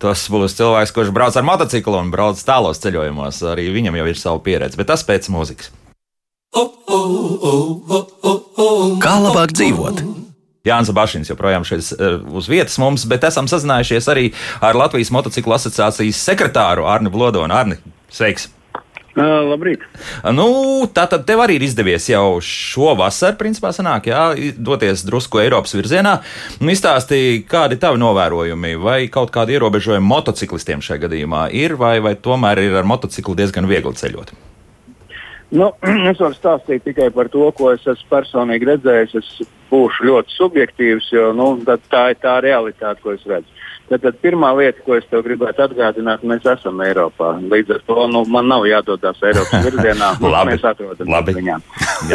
[0.05, 3.39] Tas būs cilvēks, kurš brauc ar motociklu un brauc tālos ceļojumos.
[3.47, 5.71] Arī viņam jau ir sava pieredze, bet tas pēc mūzikas.
[9.05, 10.03] Kā labāk dzīvot?
[10.65, 14.27] Jānis Bašins joprojām šeit eh, uz vietas mums, bet esam sazinājušies arī
[14.65, 17.53] ar Latvijas motociklu asociācijas sekretāru Arni Blodonu.
[17.55, 18.49] Arni, sveiks!
[19.15, 19.79] Uh, labrīt.
[20.35, 20.45] Nu,
[20.91, 24.25] tā tad tev arī ir izdevies jau šovasar, principā, sanāk, jā,
[24.59, 26.17] doties drusku Eiropas virzienā.
[26.59, 32.17] Nu, izstāstīja, kādi tavi novērojumi, vai kaut kādi ierobežojumi motociklistiem šajā gadījumā ir, vai, vai
[32.19, 34.35] tomēr ir ar motociklu diezgan viegli ceļot?
[35.55, 35.71] Nu,
[36.11, 39.15] es varu stāstīt tikai par to, ko es esmu personīgi redzējis.
[39.21, 43.49] Es būšu ļoti subjektīvs, jo nu, tā ir tā realitāte, ko es redzu.
[43.85, 47.35] Tad, tad pirmā lieta, ko es tev gribētu atgādināt, mēs esam Eiropā.
[47.51, 50.07] Līdz ar to nu, man nav jādodas Eiropas virzienā.
[50.35, 51.11] labi, mēs atrodamies.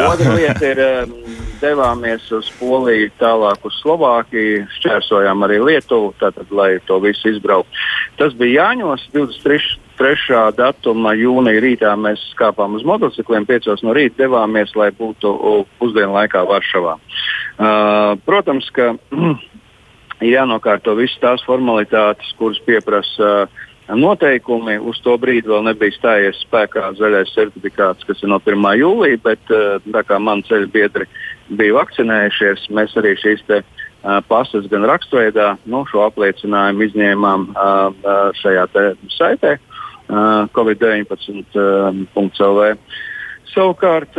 [0.02, 1.14] Otra lieta ir, um,
[1.60, 7.86] devāmies uz Poliju, tālāk uz Slovākiju, šķērsojām arī Lietuvu, tātad, lai to visu izbrauktu.
[8.20, 9.78] Tas bija Jāņos 23.
[10.00, 10.56] 3.
[10.56, 15.34] datuma jūnija rītā mēs kāpām uz motocikliem, 5 no rīta devāmies, lai būtu
[15.76, 16.94] pusdienu laikā Varšavā.
[16.96, 18.94] Uh, protams, ka
[20.24, 24.78] ir jānokārto visas tās formalitātes, kuras pieprasa uh, noteikumi.
[24.78, 28.66] Uz to brīdi vēl nebija stājies spēkā zaļais certifikāts, kas ir no 1.
[28.80, 29.60] jūlija, bet uh,
[29.94, 31.04] tā kā mani ceļu biedri
[31.58, 33.66] bija vakcinējušies, mēs arī šīs te, uh,
[34.28, 37.58] pasas gan raksturveidā nu, šo apliecinājumu izņēmām uh
[38.40, 38.64] šajā
[39.16, 39.62] saitē uh,
[40.56, 42.60] covid-19.lv.
[43.50, 44.14] Savukārt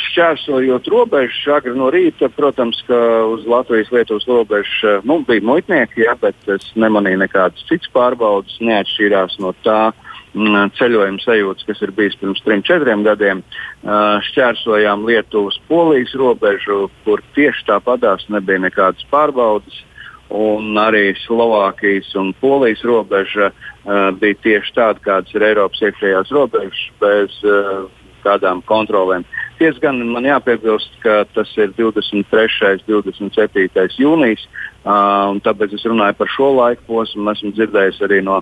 [0.00, 2.96] šķērsojot robežu, agri no rīta, protams, ka
[3.28, 9.52] uz Latvijas-Lietuvas robežas nu, bija muitnieki, jā, bet es nemanīju nekādas citas pārbaudas, neatšķīrās no
[9.66, 9.92] tā
[10.32, 13.42] mm, ceļojuma sajūtas, kas ir bijis pirms trim, četriem gadiem.
[14.30, 19.82] Šķērsojām Lietuvas-Polijas robežu, kur tieši tāpatās nebija nekādas pārbaudas.
[20.34, 23.52] Un arī Slovākijas un Polijas robeža
[24.20, 27.84] bija tieši tāda, kādas ir Eiropas iekšējās robežas, bez uh,
[28.24, 29.26] kādām kontrolēm.
[29.58, 32.80] Tiesa gan man jāpiebilst, ka tas ir 23.
[32.88, 34.00] un 27.
[34.00, 37.28] jūnijas, uh, un tāpēc es runāju par šo laiku posmu.
[37.34, 38.40] Esmu dzirdējis arī no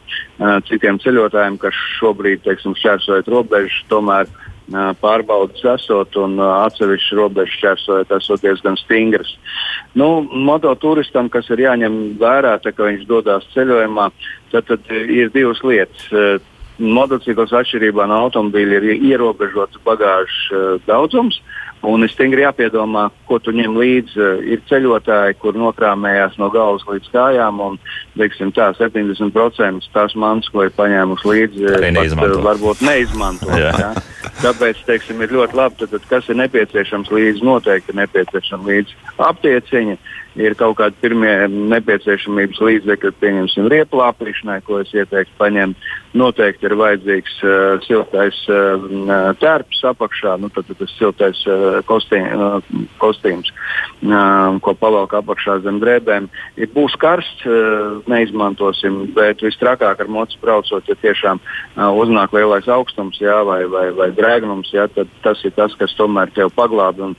[0.70, 8.14] citiem ceļotājiem, ka šobrīd, teiksim, šķērsojot robežu, tomēr uh, pārbaudas esot un atsevišķi robežu šķērsojot
[8.16, 9.34] esot diezgan stingras.
[9.98, 14.08] Nu, mototuristam, kas ir jāņem vērā, tā, ka viņš dodas ceļojumā,
[14.52, 16.40] tad, tad ir divas lietas.
[16.82, 21.42] Motocikls atšķirībā no automobīļa ir ierobežots bagāžas daudzums.
[21.82, 24.26] Un es stingri jāpiedomā, ko tu ņem līdzi.
[24.54, 27.78] Ir ceļotāji, kur nokrāmējās no galvas līdz kājām, un
[28.14, 31.66] teiksim, tā, 70% tās manas, ko ir paņēmuši līdzi,
[31.98, 33.50] pat, varbūt neizmanto.
[34.42, 37.46] Tāpēc teiksim, ir ļoti labi, tad, tad, kas ir nepieciešams līdzi.
[37.46, 39.98] Noteikti ir nepieciešama līdzi aptieciņa
[40.40, 45.88] ir kaut kādi pirmie nepieciešamības līdzekļi, pieņemsim, riepu lāpīšanai, ko es ieteiktu paņemt.
[46.18, 52.20] Noteikti ir vajadzīgs uh, siltais uh, tērps apakšā, nu, tad, tad tas siltais uh, kostī,
[53.02, 53.50] kostīms,
[54.62, 56.28] ko pavalk apakšā zem drēbēm.
[56.60, 57.46] Ja būs karsts,
[58.10, 61.40] neizmantosim, bet vistrakāk ar mocu braucot, ja tiešām
[61.76, 66.32] uznāk lielais augstums jā, vai, vai, vai drēgnums, jā, tad tas ir tas, kas tomēr
[66.36, 67.16] tev paglāb un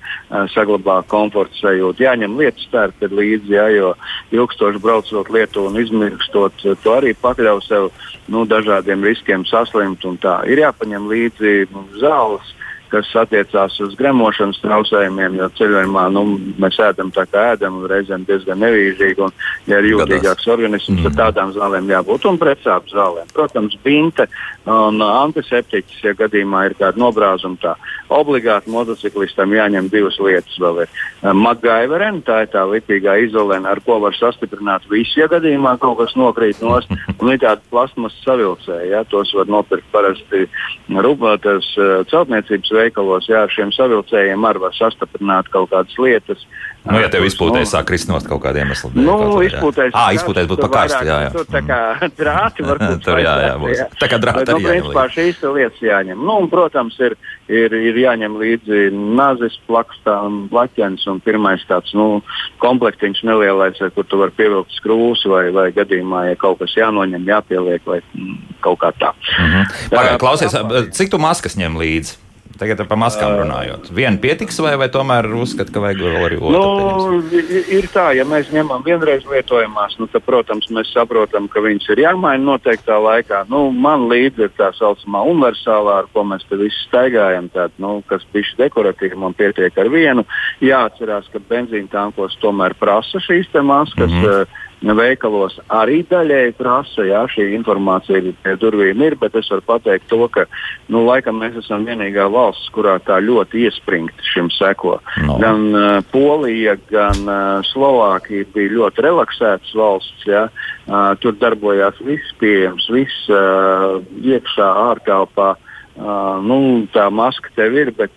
[0.53, 2.05] saglabā komforta sajūtu.
[2.05, 2.67] Jāņem lietas
[3.03, 3.93] ir līdzi, ja, jo
[4.33, 7.89] ilgstoši braucot Lietuvu un izmirkstot, to arī pakļauj sev
[8.27, 10.03] nu, dažādiem riskiem saslimt.
[10.03, 11.53] Ir jāpaņem līdzi
[12.01, 12.53] zāles
[12.93, 16.23] kas attiecās uz gremošanas traucējumiem, jo ceļojumā nu,
[16.61, 19.25] mēs ēdam tā kā ēdam, reizēm diezgan nevīžīgi.
[19.25, 19.33] Un,
[19.69, 21.07] ja ir jūtīgāks organisms, mm.
[21.07, 23.31] tad tādām zālēm jābūt un pretsāpju zālēm.
[23.33, 24.27] Protams, binte
[24.69, 27.73] un antiseptiķis, ja gadījumā ir kāda nobrāzuma, tā
[28.13, 30.55] obligāti motociklistam jāņem divas lietas.
[30.61, 35.75] Vēl ir MacGyveren, tā ir tā lipīgā izolēna, ar ko var sastiprināt visu, ja gadījumā
[35.81, 36.91] kaut kas nokrīt nost.
[37.17, 40.45] Un ir tāda plasmas savilcēja, ja, tos var nopirkt parasti
[40.93, 41.69] rūpētas
[42.11, 46.43] celtniecības veikals veikalos, jā, ar šiem savilcējiem arī var sastaprināt kaut kādas lietas.
[46.83, 48.97] Nu, ja tev izpūtēs sāk kristinot kaut kādiem iemesliem.
[49.05, 49.15] Nu,
[49.45, 49.93] izpūtēs.
[49.95, 51.29] Ā, izpūtēs būtu pakārsti, jā, jā.
[51.31, 51.79] Tur tā kā
[52.19, 53.03] drāti var būt.
[53.05, 53.75] tur jā, jā, būs.
[53.79, 53.85] Jā.
[54.01, 54.67] Tā kā drāti arī nu.
[54.67, 56.19] Principā šīs lietas jāņem.
[56.19, 57.15] Nu, un, protams, ir,
[57.47, 62.19] ir, ir jāņem līdzi nazis, plakstām, blaķens un pirmais tāds, nu,
[62.63, 67.87] komplektiņš nelielais, kur tu vari pievilkt skrūsi vai, vai gadījumā, ja kaut kas jānoņem, jāpieliek
[67.87, 69.13] vai mm, kaut kā tā.
[69.39, 69.71] Mhm.
[69.93, 70.59] Pagāj, klausies,
[70.99, 72.19] cik tu maskas ņem līdzi?
[72.53, 73.87] Tagad par maskām runājot.
[73.97, 76.51] Vienu pietiks, vai, vai tomēr uzskat, ka vajag vēl arī otru?
[76.53, 77.41] Nu,
[77.73, 82.03] ir tā, ja mēs ņemam vienreiz lietojamās, nu, tad, protams, mēs saprotam, ka viņas ir
[82.05, 83.43] jāmaina noteiktā laikā.
[83.49, 87.95] Nu, man līdzi ir tā saucamā universālā, ar ko mēs te visi staigājam, tād, nu,
[88.09, 90.27] kas pišķi dekoratīvi, man pietiek ar vienu.
[90.61, 94.11] Jāatcerās, ka benzīna tankos tomēr prasa šīs maskas.
[94.11, 97.05] Mm -hmm veikalos arī daļēji prasa.
[97.07, 100.45] Jā, šī informācija ir pie durvīm, ir, bet es varu pateikt to, ka
[100.91, 104.97] nu, laikam mēs esam vienīgā valsts, kurā tā ļoti iespringti šim seko.
[105.23, 105.37] No.
[105.43, 110.25] Gan uh, Polija, gan uh, Slovākija bija ļoti relaksētas valsts.
[110.27, 110.47] Jā.
[110.83, 115.53] Uh, tur darbojās viss pieejams, viss uh, iekšā, ārtelpā.
[115.93, 116.57] Uh, nu,
[116.89, 118.11] tā maska tev ir, bet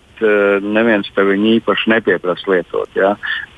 [0.63, 2.89] neviens te viņu īpaši nepieprasa lietot.
[2.97, 3.15] Ja?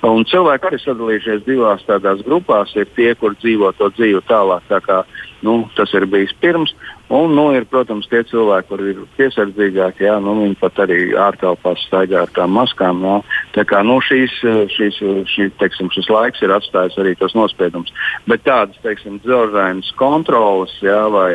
[0.08, 2.76] Un cilvēki arī sadalījušies divās tādās grupās.
[2.80, 5.02] Ir tie, kur dzīvo to dzīvi tālāk, tā kā
[5.46, 6.74] nu, tas ir bijis pirms,
[7.10, 11.82] Un, nu, ir, protams, tie cilvēki, kuriem ir piesardzīgāki, jā, nu, viņi pat arī ārtelpās
[11.88, 13.02] staigā ar tām maskām.
[13.02, 13.16] Jā.
[13.56, 14.36] Tā kā nu, šīs,
[14.76, 15.00] šīs,
[15.32, 17.90] šī, teiksim, šis laiks ir atstājis arī tos nospiedumus.
[18.30, 21.32] Bet tādas, teiksim, dzelzainas kontrolas jā, vai,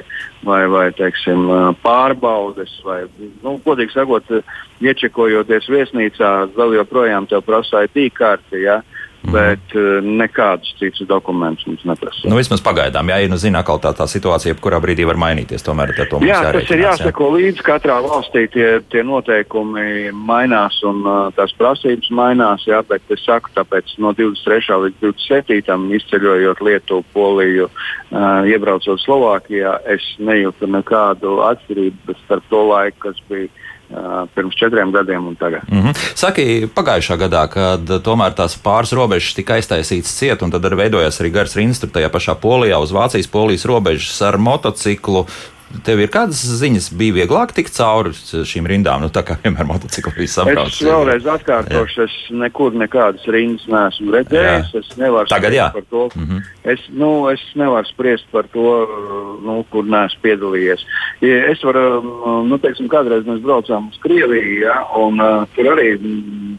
[0.46, 1.50] vai, vai teiksim,
[1.82, 3.00] pārbaudes, vai,
[3.42, 4.30] nu, godīgi sakot,
[4.78, 8.62] iečekojoties viesnīcā, vēl joprojām te prasa IT karti.
[8.62, 8.84] Jā
[9.32, 12.28] bet uh, nekādus citus dokumentus mums neprasa.
[12.28, 15.64] Nu, vismaz pagaidām, ja nu zina, ka tā, tā situācija jebkurā brīdī var mainīties.
[15.64, 17.36] Tomēr to mums jā, tas ir jāseko jā.
[17.38, 18.44] līdzi katrā valstī.
[18.54, 24.12] Tie, tie noteikumi mainās un uh, tās prasības mainās, jā, bet es saku, tāpēc no
[24.16, 24.78] 23.
[24.86, 25.88] līdz 27.
[26.00, 33.48] izceļojot Lietuvu, Poliju, uh, iebraucot Slovākijā, es nejūtu nekādu atšķirību starp to laiku, kas bija
[34.34, 35.62] pirms četriem gadiem un tagad.
[35.70, 36.12] Mm -hmm.
[36.14, 41.20] Saki, pagājušā gadā, kad tomēr tās pāris robežas tika aiztaisītas ciet, un tad arī veidojās
[41.20, 45.26] arī gars rindas tur tajā pašā Polijā, uz Vācijas-Polijas robežas ar motociklu.
[45.86, 49.02] Tev ir kādas ziņas, bija vieglāk tikt cauri šīm rindām?
[49.04, 50.70] Nu, tā kā vienmēr motociklī saprot.
[50.70, 52.06] Es vēlreiz atkārtošu, jā.
[52.06, 54.70] es nekur nekādas rindas neesmu redzējis.
[54.74, 54.82] Jā.
[54.82, 55.70] Es nevaru Tagad, jā.
[55.74, 56.08] par to.
[56.14, 56.42] Mm -hmm.
[56.74, 58.68] es, nu, es nevaru spriest par to,
[59.42, 60.86] nu, kur neesmu piedalījies.
[61.20, 65.98] Es varu, nu, teiksim, kādreiz mēs braucām uz Krieviju, ja, un uh, tur arī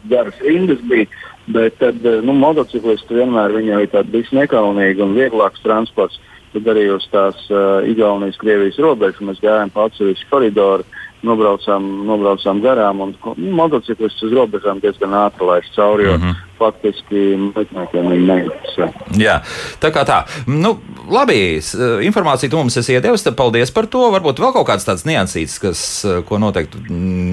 [0.08, 1.06] garas rindas bija.
[1.46, 6.18] Bet tad, nu, motociklisti vienmēr ir tāds nekaunīgs un vieglāks transports.
[6.56, 10.86] Tad arī uz tās uh, Igaunijas, Krievijas robežas mēs gājām pa atsevišķu koridoru,
[11.26, 16.08] nobraucām, nobraucām garām un nu, motociklists uz robežām diezgan ātri laiž cauri.
[16.08, 16.42] Mm -hmm.
[16.56, 18.88] Faktiski metniekiem viņi neinteresē.
[19.20, 19.40] Jā,
[19.80, 20.22] tā kā tā.
[20.46, 21.60] Nu, labi,
[22.08, 24.10] informāciju tu mums esi iedevis, tad paldies par to.
[24.10, 26.78] Varbūt vēl kaut kāds tāds niansīts, kas, ko noteikti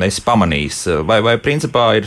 [0.04, 1.06] esi pamanījis.
[1.08, 2.04] Vai, vai principā ir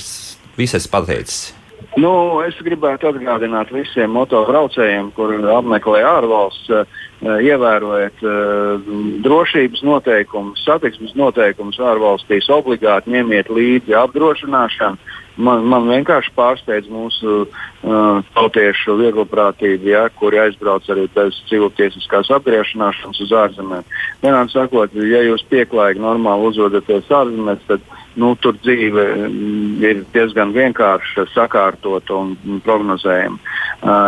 [0.56, 1.55] viss esi pateicis?
[1.96, 2.12] Nu,
[2.44, 8.90] es gribētu atgādināt visiem motobraucējiem, kuri apmeklē ārvalsts, uh, ievērojiet uh,
[9.24, 15.00] drošības noteikumus, satiksmes noteikumus ārvalstīs, obligāti ņemiet līdzi apdrošināšanu.
[15.36, 23.24] Man, man vienkārši pārsteidz mūsu uh, tautiešu vieglprātība, ja, kuri aizbrauc arī bez civiltiesiskās apgriešanāšanas
[23.24, 23.88] uz ārzemēm.
[24.20, 30.52] Vienādi sakot, ja jūs pieklājīgi normāli uzvedaties ārzemēs, tad nu, tur dzīve mm, ir diezgan
[30.56, 33.38] vienkārša, sakārtota un prognozējama.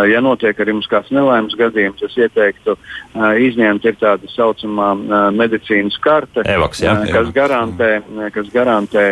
[0.09, 2.75] Ja notiek arī mums kāds nelaimes gadījums, es ieteiktu
[3.45, 4.89] izņemt tā saucamā
[5.37, 7.91] medicīnas karte, Evaks, jā, kas garantē,
[8.35, 9.05] kas garantē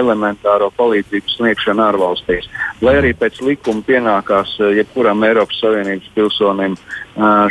[0.00, 2.50] elementāro palīdzību sniegšanu ārvalstīs.
[2.82, 6.76] Lai arī pēc likuma pienākās jebkuram Eiropas Savienības pilsonim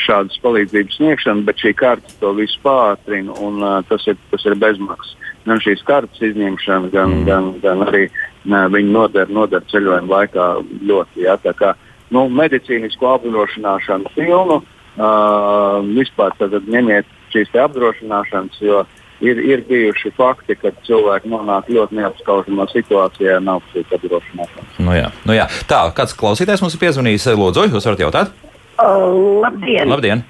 [0.04, 5.16] šādas palīdzības sniegšana, bet šī karte to visu pātrina un tas ir, tas ir bezmaksas
[5.46, 7.26] gan šīs kartes izņemšana, gan, mm.
[7.28, 8.08] gan, gan arī
[8.50, 10.48] ne, viņi noder, noder ceļojuma laikā
[10.90, 11.26] ļoti.
[11.26, 11.74] Ja, kā,
[12.14, 18.84] nu, medicīnisko apdrošināšanu pilnu, uh, vispār tad ņemiet šīs apdrošināšanas, jo
[19.24, 24.78] ir, ir bijuši fakti, ka cilvēki nonāk ļoti neapskaužamā situācijā, nav šīs apdrošināšanas.
[24.82, 25.48] Nu jā, nu jā.
[25.70, 28.36] Tā, kāds klausītājs mums ir piezvanījis, Lūdzu, jūs varat jautāt?
[28.82, 29.90] Uh, labdien!
[29.92, 30.26] labdien.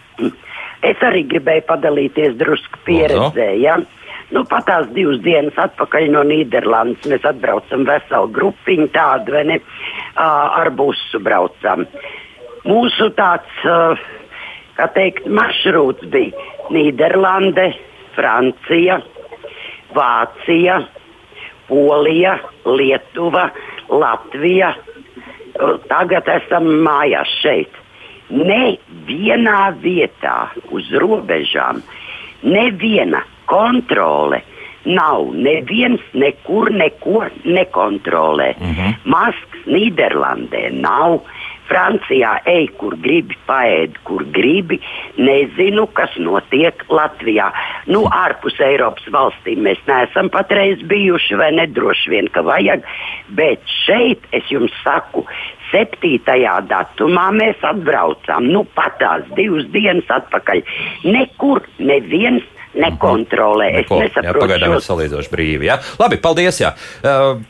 [0.82, 3.52] Es arī gribēju padalīties drusku pieredzē.
[3.62, 3.78] Ja?
[4.32, 9.58] Nu, pat tās divas dienas atpakaļ no Nīderlandes mēs atbraucam veselu grupiņu tādu, vai ne,
[10.16, 11.84] ar busu braucam.
[12.64, 13.58] Mūsu tāds,
[14.78, 17.74] kā teikt, maršruts bija Nīderlande,
[18.16, 19.02] Francija,
[19.98, 20.80] Vācija,
[21.68, 23.50] Polija, Lietuva,
[23.92, 24.72] Latvija.
[25.92, 27.76] Tagad esam mājās šeit.
[28.32, 30.38] Nevienā vietā
[30.72, 31.84] uz robežām,
[32.48, 34.42] neviena kontrole.
[34.86, 38.50] Nav neviens nekur neko nekontrolē.
[38.58, 38.94] Mm -hmm.
[39.06, 41.22] Maskas Nīderlandē nav.
[41.72, 44.80] Francijā ej, kur gribi, paēd, kur gribi.
[45.16, 47.48] Nezinu, kas notiek Latvijā.
[47.88, 52.84] Nu, ārpus Eiropas valstīm mēs neesam patreiz bijuši, vai nedroši vien, ka vajag.
[53.40, 55.24] Bet šeit es jums saku,
[55.72, 56.20] 7.
[56.68, 58.52] datumā mēs atbraucām.
[58.52, 60.66] Nu, pat tās divas dienas atpakaļ.
[61.08, 62.44] Nekur neviens
[62.78, 63.68] nekontrolē.
[63.72, 64.28] Es Neko, nesaprotu.
[64.28, 65.68] Jā, pagaidām ir salīdzinoši brīvi.
[65.70, 65.78] Jā.
[66.00, 66.62] Labi, paldies.
[66.62, 66.74] Jā.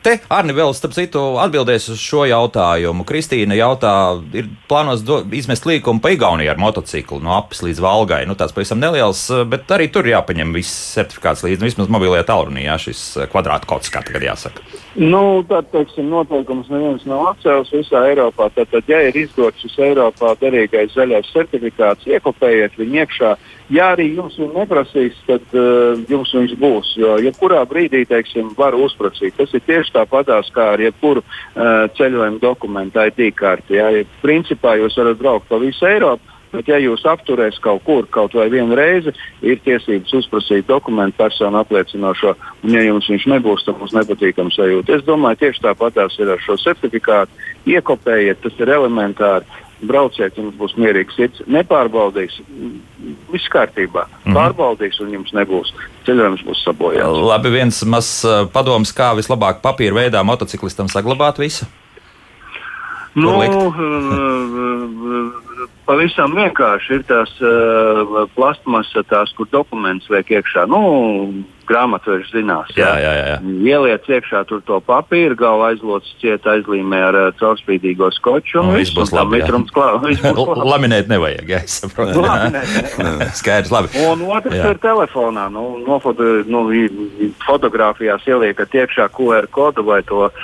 [0.02, 3.06] Te Arni vēl, starp citu, atbildēs uz šo jautājumu.
[3.08, 3.94] Kristīna jautā,
[4.36, 8.22] ir plānos do, izmest līkumu pa Igauniju ar motociklu no apes līdz Valgai.
[8.28, 12.66] Nu, tāds pavisam neliels, bet arī tur jāpaņem viss certifikāts līdzi, nu, vismaz mobilajā tālrunī,
[12.66, 14.64] jā, šis kvadrātkods, kā tagad jāsaka.
[14.98, 18.50] Nu, tad, teiksim, noteikums neviens nav atcēlis visā Eiropā.
[18.52, 23.34] Tad, tad ja ir izdots šis Eiropā derīgais zaļais certifikāts, iekopējiet viņu iekšā.
[23.70, 26.96] Ja arī jums viņu neprasīs, tad uh, jums viņš būs.
[26.98, 29.36] Jo jebkurā brīdī, teiksim, var uzprasīt.
[29.38, 33.78] Tas ir tieši tāpatās kā ar jebkuru uh, ceļojumu dokumentu ID karti.
[33.78, 33.88] Ja?
[34.24, 38.50] Principā jūs varat braukt pa visu Eiropu Bet, ja jūs apturēs kaut kur, kaut vai
[38.52, 42.34] vienu reizi, ir tiesības uzprasīt dokumentu personu apliecinošo,
[42.66, 44.98] un ja jums viņš nebūs, tad mums nepatīkams sajūta.
[44.98, 47.40] Es domāju, tieši tāpatās ir ar šo certifikātu.
[47.72, 49.48] Iekopējiet, tas ir elementāri.
[49.82, 51.42] Brauciet, jums būs mierīgs sirds.
[51.50, 52.38] Nepārbaudīs,
[53.32, 54.06] viss kārtībā.
[54.06, 54.36] Mm -hmm.
[54.38, 55.72] Pārbaudīs, un jums nebūs
[56.06, 57.22] ceļojums, būs sabojāts.
[57.28, 61.66] Labi, viens mazs padoms, kā vislabāk papīra veidā motociklistam saglabāt visu.
[63.14, 63.36] Nu,
[65.92, 70.64] pavisam vienkārši ir tās uh, plastmasa, tās, kur dokuments liek iekšā.
[70.70, 70.80] Nu,
[71.68, 72.70] grāmatveža zinās.
[72.76, 73.34] Jā, jā, jā.
[73.68, 78.60] Ieliec iekšā to papīru, galva aizlocis ciet aizlīmē ar uh, caurspīdīgo skoču.
[78.62, 79.42] Un, un viss būs labi.
[80.72, 82.24] Laminēt nevajag, jā, es saprotu.
[83.40, 83.92] Skaidrs, labi.
[84.06, 84.72] Un otrs jā.
[84.72, 85.48] ir telefonā.
[85.52, 86.64] Nu, nofoto, nu,
[87.44, 90.34] fotografijās ieliekat iekšā QR kodu vai to uh,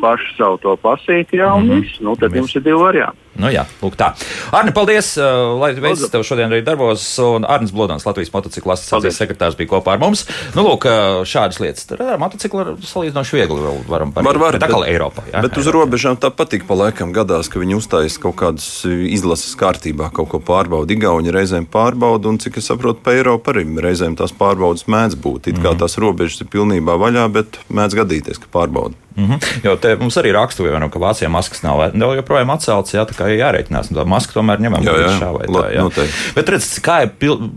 [0.00, 1.86] pašu savu to pasīti, jā, un mm -hmm.
[1.86, 2.00] viss.
[2.00, 3.25] Nu, tad jums ir divi varianti.
[3.36, 4.12] Nu, jā, lūk, tā.
[4.56, 5.12] Arni, paldies,
[5.60, 7.04] lai veicas tev šodien arī darbos.
[7.22, 10.24] Un Arnis Blodans, Latvijas motociklu asociācijas sekretārs, bija kopā ar mums.
[10.56, 10.86] Nu, lūk,
[11.28, 11.88] šādas lietas.
[11.96, 14.28] Ar motociklu ir salīdzinoši viegli vēl varam parīt.
[14.30, 15.62] Var, var, bet, bet, Eiropā, jā, bet Eiropā.
[15.64, 20.32] uz robežām tāpat ik pa laikam gadās, ka viņi uzstājas kaut kādas izlases kārtībā, kaut
[20.32, 20.96] ko pārbauda.
[20.96, 25.52] Igauni reizēm pārbauda, un cik es saprotu, pa Eiropu arī reizēm tās pārbaudas mēdz būt.
[25.52, 25.82] It kā -hmm.
[25.84, 29.05] tās robežas ir pilnībā vaļā, bet mēdz gadīties, ka pārbauda.
[29.16, 29.64] Mm -hmm.
[29.64, 33.28] Jo te mums arī rakstura, ka Vācijā maskas nav vēl joprojām atceltas, jā, tā kā
[33.32, 33.88] jārēķinās.
[33.94, 34.92] Tā maska tomēr ņemam jā.
[35.20, 35.72] šā vai tā.
[35.74, 35.82] Jā.
[35.82, 36.14] Noteikti.
[36.34, 37.10] Bet redz, kā ir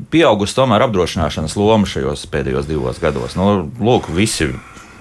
[0.10, 3.36] pieaugusi tomēr apdrošināšanas loma šajos pēdējos divos gados.
[3.36, 4.54] Nu, lūk, visi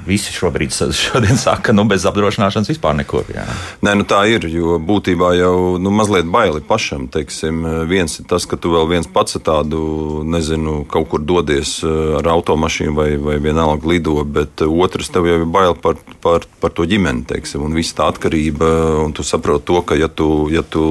[0.06, 3.28] visi šobrīd šodien saka, ka nu, bez apdrošināšanas vispār nekur.
[3.34, 3.44] Jā.
[3.84, 7.08] Nē, nu tā ir, jo būtībā jau nu, mazliet baili pašam.
[7.12, 12.18] Teiksim, viens ir tas, ka tu vēl viens pats tādu, nezinu, kaut kur dodies eh,
[12.18, 16.74] ar automašīnu vai, vai vienalga lido, bet otrs tev jau ir bail par, par, par
[16.74, 18.68] to ģimeni, teiksim, un viss tā atkarība,
[19.04, 20.84] un tu saproti to, ka ja tu, ja tu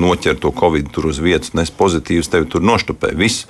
[0.00, 3.48] noķer to covid tur uz vietas, nes pozitīvs, tevi tur noštupē viss.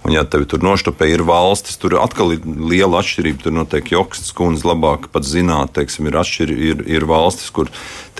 [0.00, 3.44] Un, ja tevi tur noštopē, ir valstis, tur atkal ir liela atšķirība.
[3.44, 7.68] Tur noteikti Jokstas kundze labāk pat zināt, teiksim, ir, atšķir, ir, ir valstis, kur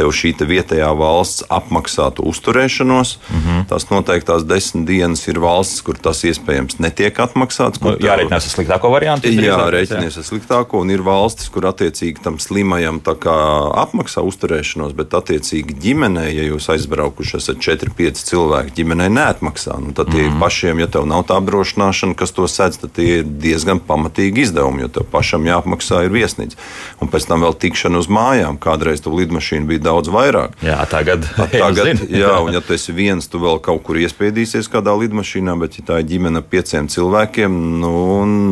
[0.00, 3.16] tev šī te vietējā valsts apmaksā to uzturēšanos.
[3.20, 3.64] Mm -hmm.
[3.70, 7.80] Tās noteiktās desmit dienas ir valstis, kur tas iespējams netiek atmaksāts.
[7.84, 9.28] Nu, jārēķinās ar sliktāko variantu.
[9.28, 15.76] Jā, rēķinies ar sliktāko, un ir valstis, kur attiecīgi tam slimajam apmaksā uzturēšanos, bet attiecīgi
[15.80, 19.80] ģimenei, ja jūs aizbraukuši esat 4-5 cilvēki, ģimenei neatmaksā.
[19.80, 20.40] Nu, tad mm -hmm.
[20.40, 21.69] pašiem, ja tev nav tā apdrošināšana,
[22.18, 26.58] kas to sedz, tad tie ir diezgan pamatīgi izdevumi, jo tev pašam jāapmaksā ir viesnīca.
[27.00, 28.58] Un pēc tam vēl tikšana uz mājām.
[28.60, 30.56] Kādreiz tu lidmašīna bija daudz vairāk.
[30.64, 34.94] Jā, tagad, tagad jā, un ja tu esi viens, tu vēl kaut kur iespiedīsies kādā
[35.00, 37.92] lidmašīnā, bet ja tā ir ģimene ar pieciem cilvēkiem, nu,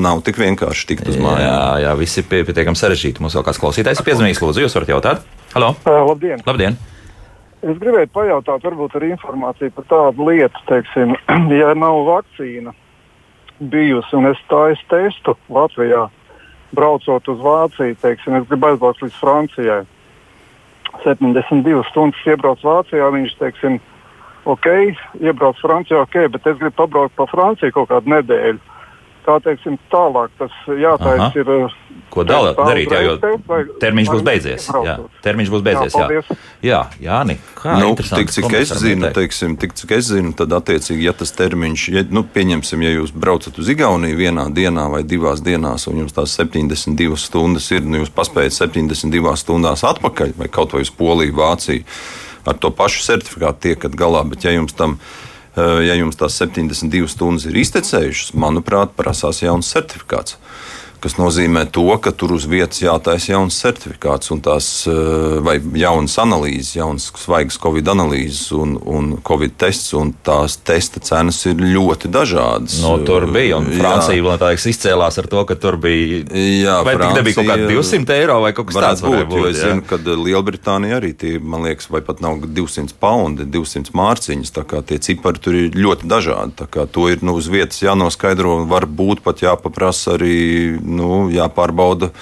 [0.04, 1.46] nav tik vienkārši tikt uz mājām.
[1.46, 3.24] Jā, jā, viss ir pietiekami sarežģīti.
[3.24, 5.26] Mums vēl kāds klausītājs ir piezvanījis, lūdzu, jūs varat jautāt?
[5.54, 5.74] Halo!
[5.84, 6.44] Uh, labdien!
[6.46, 6.78] labdien.
[7.58, 11.16] Es gribēju pajautāt, varbūt arī informāciju par tādu lietu, teiksim,
[11.60, 12.74] ja nav vakcīna
[13.61, 16.06] bijusi un es tādu testu Latvijā,
[16.76, 19.84] braucot uz Vāciju, teiksim, es gribu aizbraukt līdz Francijai.
[21.04, 23.78] 72 stundas iebrauc Vācijā, viņš teiksim,
[24.48, 24.68] ok,
[25.20, 28.78] iebrauc Francijā, ok, bet es gribu pabraukt pa Franciju kaut kādu nedēļu
[29.29, 31.55] kā teiksim, tālāk tas jātaisa ir.
[31.66, 31.76] Uh,
[32.09, 33.16] Ko dala, darīt, jā, jo
[33.83, 34.68] termiņš būs beidzies.
[34.87, 34.95] Jā,
[35.26, 35.97] termiņš būs beidzies.
[35.99, 36.07] Jā,
[36.64, 40.53] jā, jā Jāni, kā nu, tik, cik es zinu, teiksim, tik, cik es zinu, tad
[40.57, 45.03] attiecīgi, ja tas termiņš, ja, nu, pieņemsim, ja jūs braucat uz Igauniju vienā dienā vai
[45.09, 50.51] divās dienās, un jums tās 72 stundas ir, nu, jūs paspējat 72 stundās atpakaļ, vai
[50.53, 51.85] kaut vai uz Poliju, Vāciju,
[52.49, 55.28] ar to pašu certifikātu tiekat galā, bet ja jums tam ir Eh,
[55.84, 60.38] ja jums tās 72 stundas ir iztecējušas, manuprāt, prasās jauns certifikāts
[61.03, 66.16] kas nozīmē to, ka tur uz vietas jātaisa jauns certifikāts un tās eh, vai jaunas
[66.22, 72.11] analīzes, jaunas svaigas covid analīzes un, un covid tests, un tās testa cenas ir ļoti
[72.12, 72.80] dažādas.
[72.84, 76.24] No, tur bija, un Francija vēl tā izcēlās ar to, ka tur bija.
[76.28, 79.05] Jā, vai Francija, nebija kaut kādi 200 eiro vai kaut kas tāds?
[79.05, 79.72] Būt, būt, jo es jā.
[79.72, 84.66] zinu, ka Lielbritānija arī tie, man liekas, vai pat nav 200 paundi, 200 mārciņas, tā
[84.68, 86.57] kā tie cipari tur ir ļoti dažādi.
[86.59, 92.12] Tā kā to ir nu, uz vietas jānoskaidro varbūt pat jāpaprasa arī nu, jāpārbauda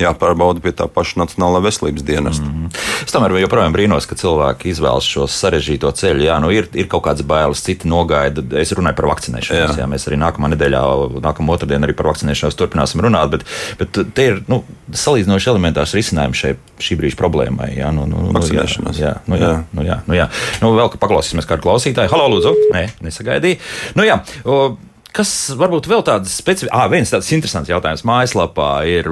[0.00, 2.44] jāpārbauda pie tā paša Nacionālā veselības dienesta.
[2.44, 3.04] Mm -hmm.
[3.06, 6.24] Es tomēr joprojām brīnos, ka cilvēki izvēlas šo sarežģīto ceļu.
[6.24, 8.42] Jā, nu ir, ir kaut kādas bailes, citi nogaida.
[8.60, 9.76] Es runāju par vakcinēšanos.
[9.76, 9.78] Jā.
[9.78, 10.82] Jā, mēs arī nākamā nedēļā,
[11.20, 13.30] nākamā otrdienā arī par vakcinēšanos turpināsim runāt.
[13.30, 13.44] Bet,
[13.78, 17.76] bet te ir nu, salīdzinoši elementārs risinājums šai, šī brīža problēmai.
[17.76, 18.98] Jā, nu, nu, nu vakcinēšanās.
[18.98, 19.62] Jā, nu, jā, jā.
[19.72, 20.28] Nu, jā, nu, jā.
[20.60, 22.10] Nu, vēl paklausīsimies kādu klausītāju.
[22.10, 22.54] Halo, lūdzu!
[22.72, 23.56] Nē, nesagaidīju.
[23.94, 24.76] Nu, jā, o,
[25.16, 29.08] Kas varbūt vēl tāds specifisks, ah, viens tāds interesants jautājums mājaslapā ir,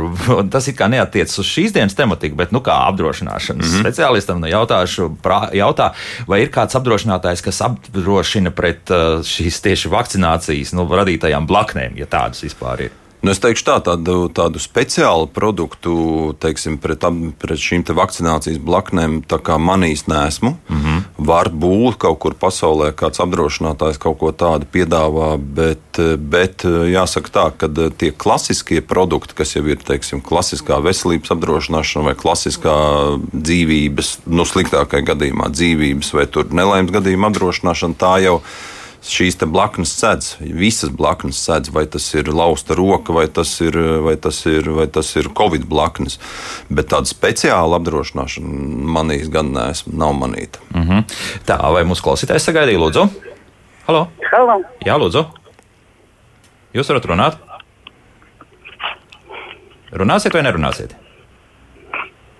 [0.52, 3.84] tas it kā neatiecas uz šīs dienas tematiku, bet, nu, kā apdrošināšanas mm -hmm.
[3.86, 5.92] speciālistam, nu, jautāšu, prā, jautā,
[6.28, 12.06] vai ir kāds apdrošinātājs, kas apdrošina pret uh, šīs tieši vakcinācijas, nu, radītajām blaknēm, ja
[12.06, 13.03] tādas vispār ir?
[13.24, 15.94] Nu, es teikšu tā, tādu, tādu speciālu produktu
[16.42, 17.06] teiksim, pret,
[17.40, 20.50] pret šīm te vakcinācijas blaknēm, tā kā manīs nesmu.
[20.68, 20.98] Mm -hmm.
[21.30, 27.68] Varbūt kaut kur pasaulē kāds apdrošinātājs kaut ko tādu piedāvā, bet, bet jāsaka tā, ka
[27.96, 32.76] tie klasiskie produkti, kas jau ir teiksim, klasiskā veselības apdrošināšana vai klasiskā
[33.32, 38.73] dzīvības, nu sliktākajā gadījumā dzīvības vai nelaimes gadījuma apdrošināšana, tā jau ir
[39.10, 44.16] šīs blaknes sēdz, visas blaknes sēdz, vai tas ir lausta roka, vai tas ir, vai
[44.16, 46.18] tas ir, vai tas ir covid blaknes.
[46.70, 50.62] Bet tāda speciāla apdrošināšana manīs gan neesmu, nav manīta.
[50.74, 51.16] Mm -hmm.
[51.46, 53.08] Tā, vai mūsu klausītājs sagaidīja, lūdzu?
[53.86, 54.08] Halo?
[54.32, 54.62] Halo.
[54.86, 55.24] Jā, lūdzu.
[56.74, 57.36] Jūs varat runāt?
[59.92, 60.96] Runāsiet vai nerunāsiet?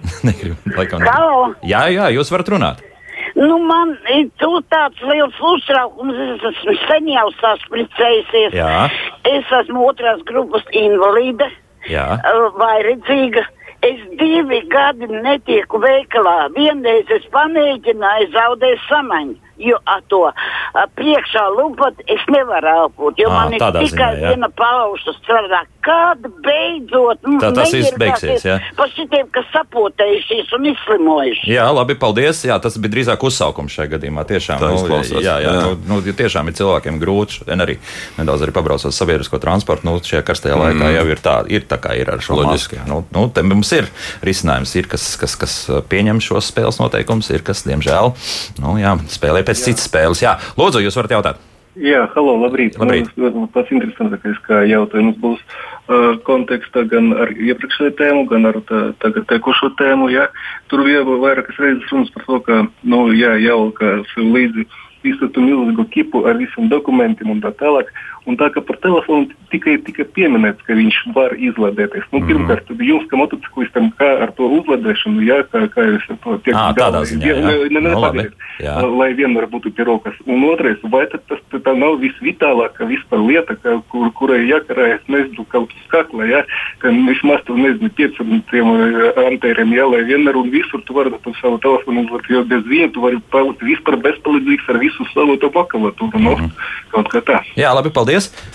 [0.27, 1.05] Negribu, laikam.
[1.07, 1.55] Halo.
[1.63, 2.94] Jā, jā, jūs varat runāt.
[3.35, 6.19] Nu, man ir tāds liels uztraukums.
[6.37, 8.55] Es esmu sen jau saspricējusies.
[8.55, 8.87] Jā.
[9.27, 11.51] Es esmu otrās grupas invalīde,
[11.91, 12.07] Jā.
[12.61, 13.43] vairedzīga.
[13.85, 16.49] Es divi gadi netieku veikalā.
[16.55, 19.37] Vienreiz es pamēģināju zaudēt samaņu.
[19.61, 24.09] Jo ar to a, priekšā lupatu es nevaru elpot, jo Ā, man ir tikai ziņā,
[24.33, 25.63] viena pauša strādā.
[25.85, 28.57] Kad beidzot mm, Tā tas viss beigsies, jā.
[28.79, 31.51] par šitiem, kas sapotējušies un izslimojuši?
[31.53, 32.41] Jā, labi, paldies.
[32.49, 34.25] Jā, tas bija drīzāk uzsaukums šajā gadījumā.
[34.29, 35.75] Tiešām, Tā nu, izklausās, jā, jā, jā.
[35.85, 37.39] nu, nu, tiešām ir cilvēkiem grūti.
[37.41, 37.77] Šodien arī
[38.17, 39.87] nedaudz arī pabraucot ar sabiedrisko transportu.
[39.91, 40.65] Nu, šajā karstajā mm.
[40.65, 42.81] laikā jau ir tā, ir tā kā ir ar šo Loģiski.
[42.89, 43.93] Nu, nu, te mums ir
[44.25, 45.59] risinājums, ir kas, kas, kas
[45.93, 48.15] pieņem šos spēles noteikumus, ir kas, diemžēl,
[48.65, 50.23] nu, jā, spēlē pēc citas spēles.
[50.25, 51.43] Jā, lūdzu, jūs varat jautāt.
[51.75, 52.77] Jā, halo, labrīt.
[52.79, 53.09] Labrīt.
[53.19, 54.39] Man pats interesantākais,
[54.71, 60.07] jautājums būs uh, kontekstā gan ar iepriekšējo tēmu, gan ar tā, tagad tekošo tēmu.
[60.15, 60.29] Jā.
[60.71, 64.69] Tur bija vairākas reizes runas par to, ka nu, jā, jāvalkā sev līdzi
[65.05, 67.91] visu to milzīgo kipu ar visiem dokumentiem un tā tālāk.
[68.27, 72.05] Un tā kā par telefonu tikai tika pieminēts, ka viņš var izlādēties.
[72.13, 72.29] Nu, Mhm.
[72.29, 76.55] pirmkārt, jums, kā motociklistam, kā ar to uzlādēšanu, jā, kā, kā jūs ar to tiek
[76.57, 77.37] Ā, tādā ziņā, jā.
[77.45, 78.33] Ne, ne, ne, Nu, pagaidiet.
[78.61, 78.81] Jā.
[78.97, 80.15] lai vienmēr būtu pirokas.
[80.27, 85.45] Un otrais, vai tad tas tā nav visvitālākā vispār lieta, ka, kur, kurai jākarājas, nezinu,
[85.51, 86.45] kaut uz kakla, ja,
[86.79, 91.59] ka vismaz tur, nezinu, 500 antēriem, ja, lai vienmēr un visur tu vari to savu
[91.59, 96.21] telefonu uzlikt, jo bez viena tu vari palikt vispār bezpalīdzīgs ar visu savu to makalatūru,
[96.21, 96.51] nu, Mhm.
[96.93, 97.41] kaut kā tā.
[97.57, 98.14] Jā, labi, paldies.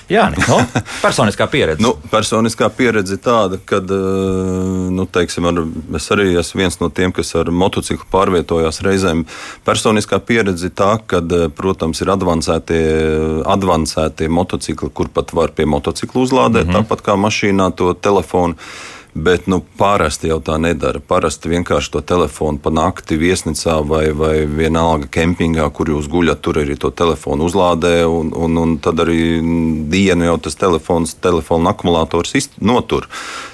[0.10, 0.60] Jā, nu,
[1.06, 1.84] personiskā pieredze.
[1.84, 5.64] Nu, personiskā pieredze tāda, ka nu, teiksim, ar,
[6.00, 9.26] es arī esmu viens no tiem, kas ar motociklu pārvietojās reizēm.
[9.68, 11.22] Personiskā pieredze tā, ka,
[11.58, 12.84] protams, ir advancētie,
[13.50, 16.88] advancētie motocikli, kur pat var pie motocikla uzlādēt, mm -hmm.
[16.88, 18.56] tāpat kā mašīnā to telefonu.
[19.14, 21.02] Bet nu, parasti jau tā nedara.
[21.02, 26.62] Parasti vienkārši to telefonu pa nakti viesnīcā vai, vai vienalga kempingā, kur jūs guļat, tur
[26.62, 28.04] arī to telefonu uzlādē.
[28.06, 29.42] Un, un, un tad arī
[29.90, 33.10] dienu jau tas telefons, telefona akumulators notur.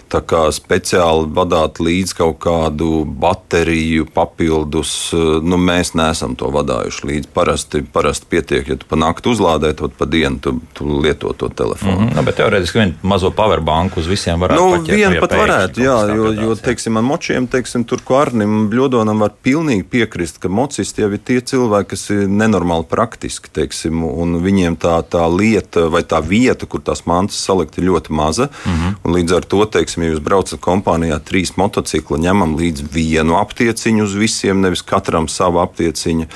[0.09, 7.31] Tā kā speciāli vadīt līdzi kaut kādu bateriju, papildus, nu, mēs neesam to vadījuši līdzi.
[7.35, 11.49] Parasti, parasti pietiek, ja tu pa nakti uzlādē, tad pa dienu tu, tu lieto to
[11.49, 11.99] telefonu.
[11.99, 12.15] Mm -hmm.
[12.15, 15.97] nu, bet teorētiski vienu mazo powerbanku uz visiem varētu Nu, paķert, vienu pat varētu, jā,
[16.15, 20.49] jo, gadās, jo teiksim, ar močiem, teiksim, tur Kārnim un Bļodonam var pilnīgi piekrist, ka
[20.49, 25.87] mocisti jau ir tie cilvēki, kas ir nenormāli praktiski, teiksim, un viņiem tā, tā lieta
[25.91, 28.49] vai tā vieta, kur tās mantas salikt, ir ļoti maza.
[28.65, 28.71] Mm.
[28.71, 29.13] -hmm.
[29.15, 34.15] Līdz ar to, teiksim, ja jūs braucat kompānijā trīs motocikli, ņemam līdzi vienu aptieciņu uz
[34.19, 36.27] visiem, nevis katram savu aptieciņu.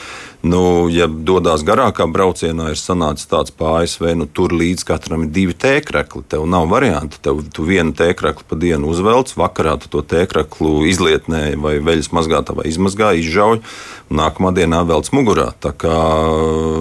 [0.42, 5.34] Nu, ja dodas garākā braucienā, ir sanācis tāds pa ASV, nu, tur līdz katram ir
[5.36, 6.24] divi tēkrekli.
[6.32, 7.20] Tev nav variantu.
[7.20, 12.56] Tev tu vienu tēkrekli pa dienu uzvelc, vakarā tu to tēkreklu izlietnē vai veļas mazgātā
[12.56, 13.60] vai izmazgā, izžauj.
[14.10, 15.50] Nākamā dienā velc mugurā.
[15.62, 15.98] Tā kā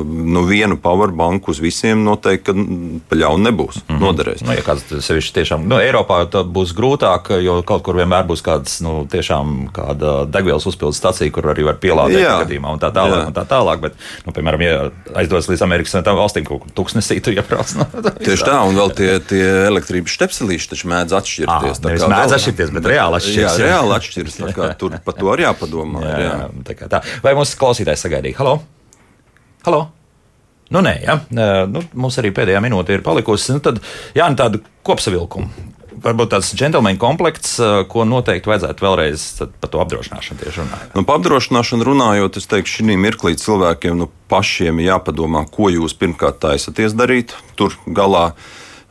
[0.06, 3.82] nu, vienu powerbanku uz visiem noteikti mm, pa ļaunu nebūs.
[3.82, 4.04] Mm -hmm.
[4.06, 4.44] Noderēs.
[4.46, 8.40] Nu, ja kāds sevišķi tiešām, nu, Eiropā tad būs grūtāk, jo kaut kur vienmēr būs
[8.46, 13.26] kāds, nu, tiešām kāda degvielas uzpildes stacija, kur arī var pielādēt gadījumā un tā tālāk.
[13.26, 14.76] Un tā tālāk bet, nu, piemēram, ja
[15.18, 17.74] aizdodas līdz Amerikas Savienotām valstīm, kaut kur tuksnesī, tu iebrauc.
[17.78, 17.86] Nu,
[18.20, 21.76] Tieši tā, un vēl tie, tie elektrības stepselīši taču mēdz atšķirties.
[21.78, 23.68] Ah, Tā nevis kā mēdz atšķirties, bet reāli atšķiras, Jā, jā.
[23.72, 24.40] reāli atšķiras.
[24.44, 26.03] tā kā Tur par to arī jāpadomā.
[26.09, 26.51] Jā, ir, jā.
[26.68, 27.03] tā kā tā.
[27.24, 28.38] Vai mūsu klausītājs sagaidīja?
[28.40, 28.59] Halo?
[29.66, 29.80] Halo?
[30.74, 31.16] Nu, nē, ja.
[31.32, 33.55] nu, mums arī pēdējā minūte ir palikusi.
[33.57, 33.80] Nu, tad,
[34.16, 35.49] jā, nu, tādu kopsavilkumu.
[36.05, 39.24] Varbūt tāds džentlmeņa komplekts, eh, ko noteikti vajadzētu vēlreiz
[39.61, 40.94] par to apdrošināšanu tieši runāt.
[40.94, 46.40] Nu, par apdrošināšanu runājot, es teiktu, šī mirklī cilvēkiem nu, pašiem jāpadomā, ko jūs pirmkārt
[46.44, 47.34] taisaties darīt.
[47.57, 48.32] Tur galā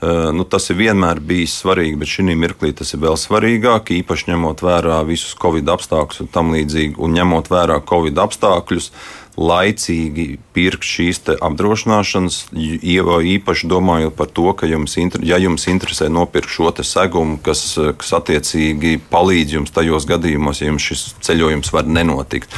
[0.02, 3.94] eh, nu, tas ir vienmēr bijis svarīgi, bet šī mirklī tas ir vēl svarīgāk.
[4.02, 8.92] Īpaši ņemot vērā visus covid apstākļus un tam līdzīgi, un ņemot vērā covid apstākļus.
[9.38, 16.50] Laicīgi pirkt šīs apdrošināšanas, jau īpaši domājot par to, ka jums, ja jums interesē nopirkt
[16.50, 17.62] šo segumu, kas,
[18.02, 22.50] kas attiecīgi palīdz jums tajos gadījumos, ja jums šis ceļojums var nenotikt.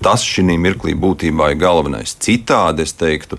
[0.00, 2.16] Tas šī mirklī būtībā ir galvenais.
[2.16, 3.36] Citādi es teiktu,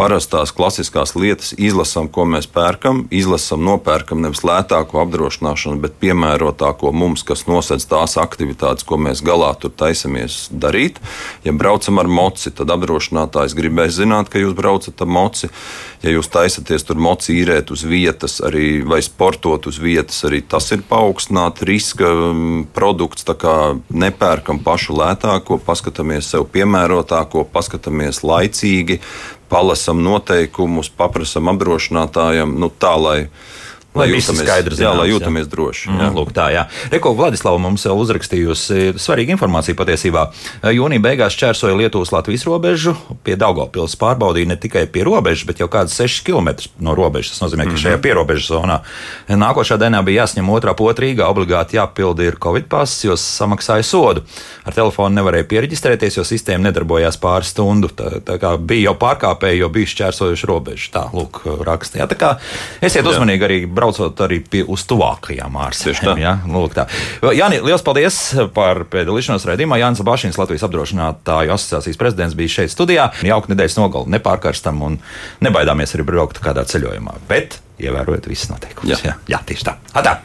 [0.00, 7.24] parastās klasiskās lietas izlasām, ko mēs pērkam, izlasām, nopērkam nevis lētāko apdrošināšanu, bet piemērotāko mums,
[7.26, 10.96] kas nosedz tās aktivitātes, ko mēs galā tur taisamies darīt.
[11.44, 15.50] Ja braucam ar moci, tad apdrošinātājs gribēs zināt, ka jūs braucat ar moci.
[16.00, 20.70] Ja jūs taisaties tur moci īrēt uz vietas, arī, vai sportot uz vietas, arī tas
[20.72, 23.26] ir paaugstināts riska mm, produkts.
[23.28, 23.56] Tā kā
[23.92, 29.00] nepērkam pašu lētāko, paskatāmies sev piemērotāko, paskatāmies laicīgi
[29.50, 33.18] palasam noteikumus, paprasam apdrošinātājam, nu, tā, lai,
[33.90, 35.16] Lai viss ir skaidrs, jā, lai jā.
[35.16, 35.88] jūtamies droši.
[35.90, 36.08] Jā, Jā.
[36.14, 36.62] lūk, tā, jā.
[36.92, 40.28] Reko Vladislava mums vēl uzrakstījusi svarīgu informāciju patiesībā.
[40.70, 42.94] Jūnija beigās čērsoja Lietuvas-Latvijas robežu,
[43.26, 47.34] pie Daugopils pārbaudīja ne tikai pie robežas, bet jau kādus 6 km no robežas.
[47.34, 48.78] Tas nozīmē, ka šajā pierobežas zonā
[49.26, 54.22] nākošā dienā bija jāsņem otrā potrīga, obligāti jāpilda ir Covid pass, jo samaksāja sodu.
[54.70, 57.90] Ar telefonu nevarēja pieregistrēties, jo sistēma nedarbojās pāris stundu.
[57.90, 60.90] Tā, tā kā bija jau pārkāpēji, jo bija šķērsojuši robežu.
[60.94, 62.06] Tā, lūk, rakstīja.
[62.10, 62.32] Tā kā
[62.84, 66.20] esiet uzmanīgi arī braucot arī pie uz tuvākajām ārzemēm.
[66.20, 66.36] Ja?
[66.46, 66.86] Lūk, tā.
[67.36, 68.20] Jāni, liels paldies
[68.56, 69.80] par piedalīšanos raidījumā.
[69.82, 73.10] Jānis Bašins, Latvijas apdrošinātāju asociācijas prezidents, bija šeit studijā.
[73.26, 75.00] Jauka nedēļas nogali, nepārkarstam un
[75.44, 77.20] nebaidāmies arī braukt kādā ceļojumā.
[77.30, 79.04] Bet ievērojot visus noteikumus.
[79.04, 79.16] Jā.
[79.30, 79.78] Jā, tieši tā.
[79.96, 80.20] Atā.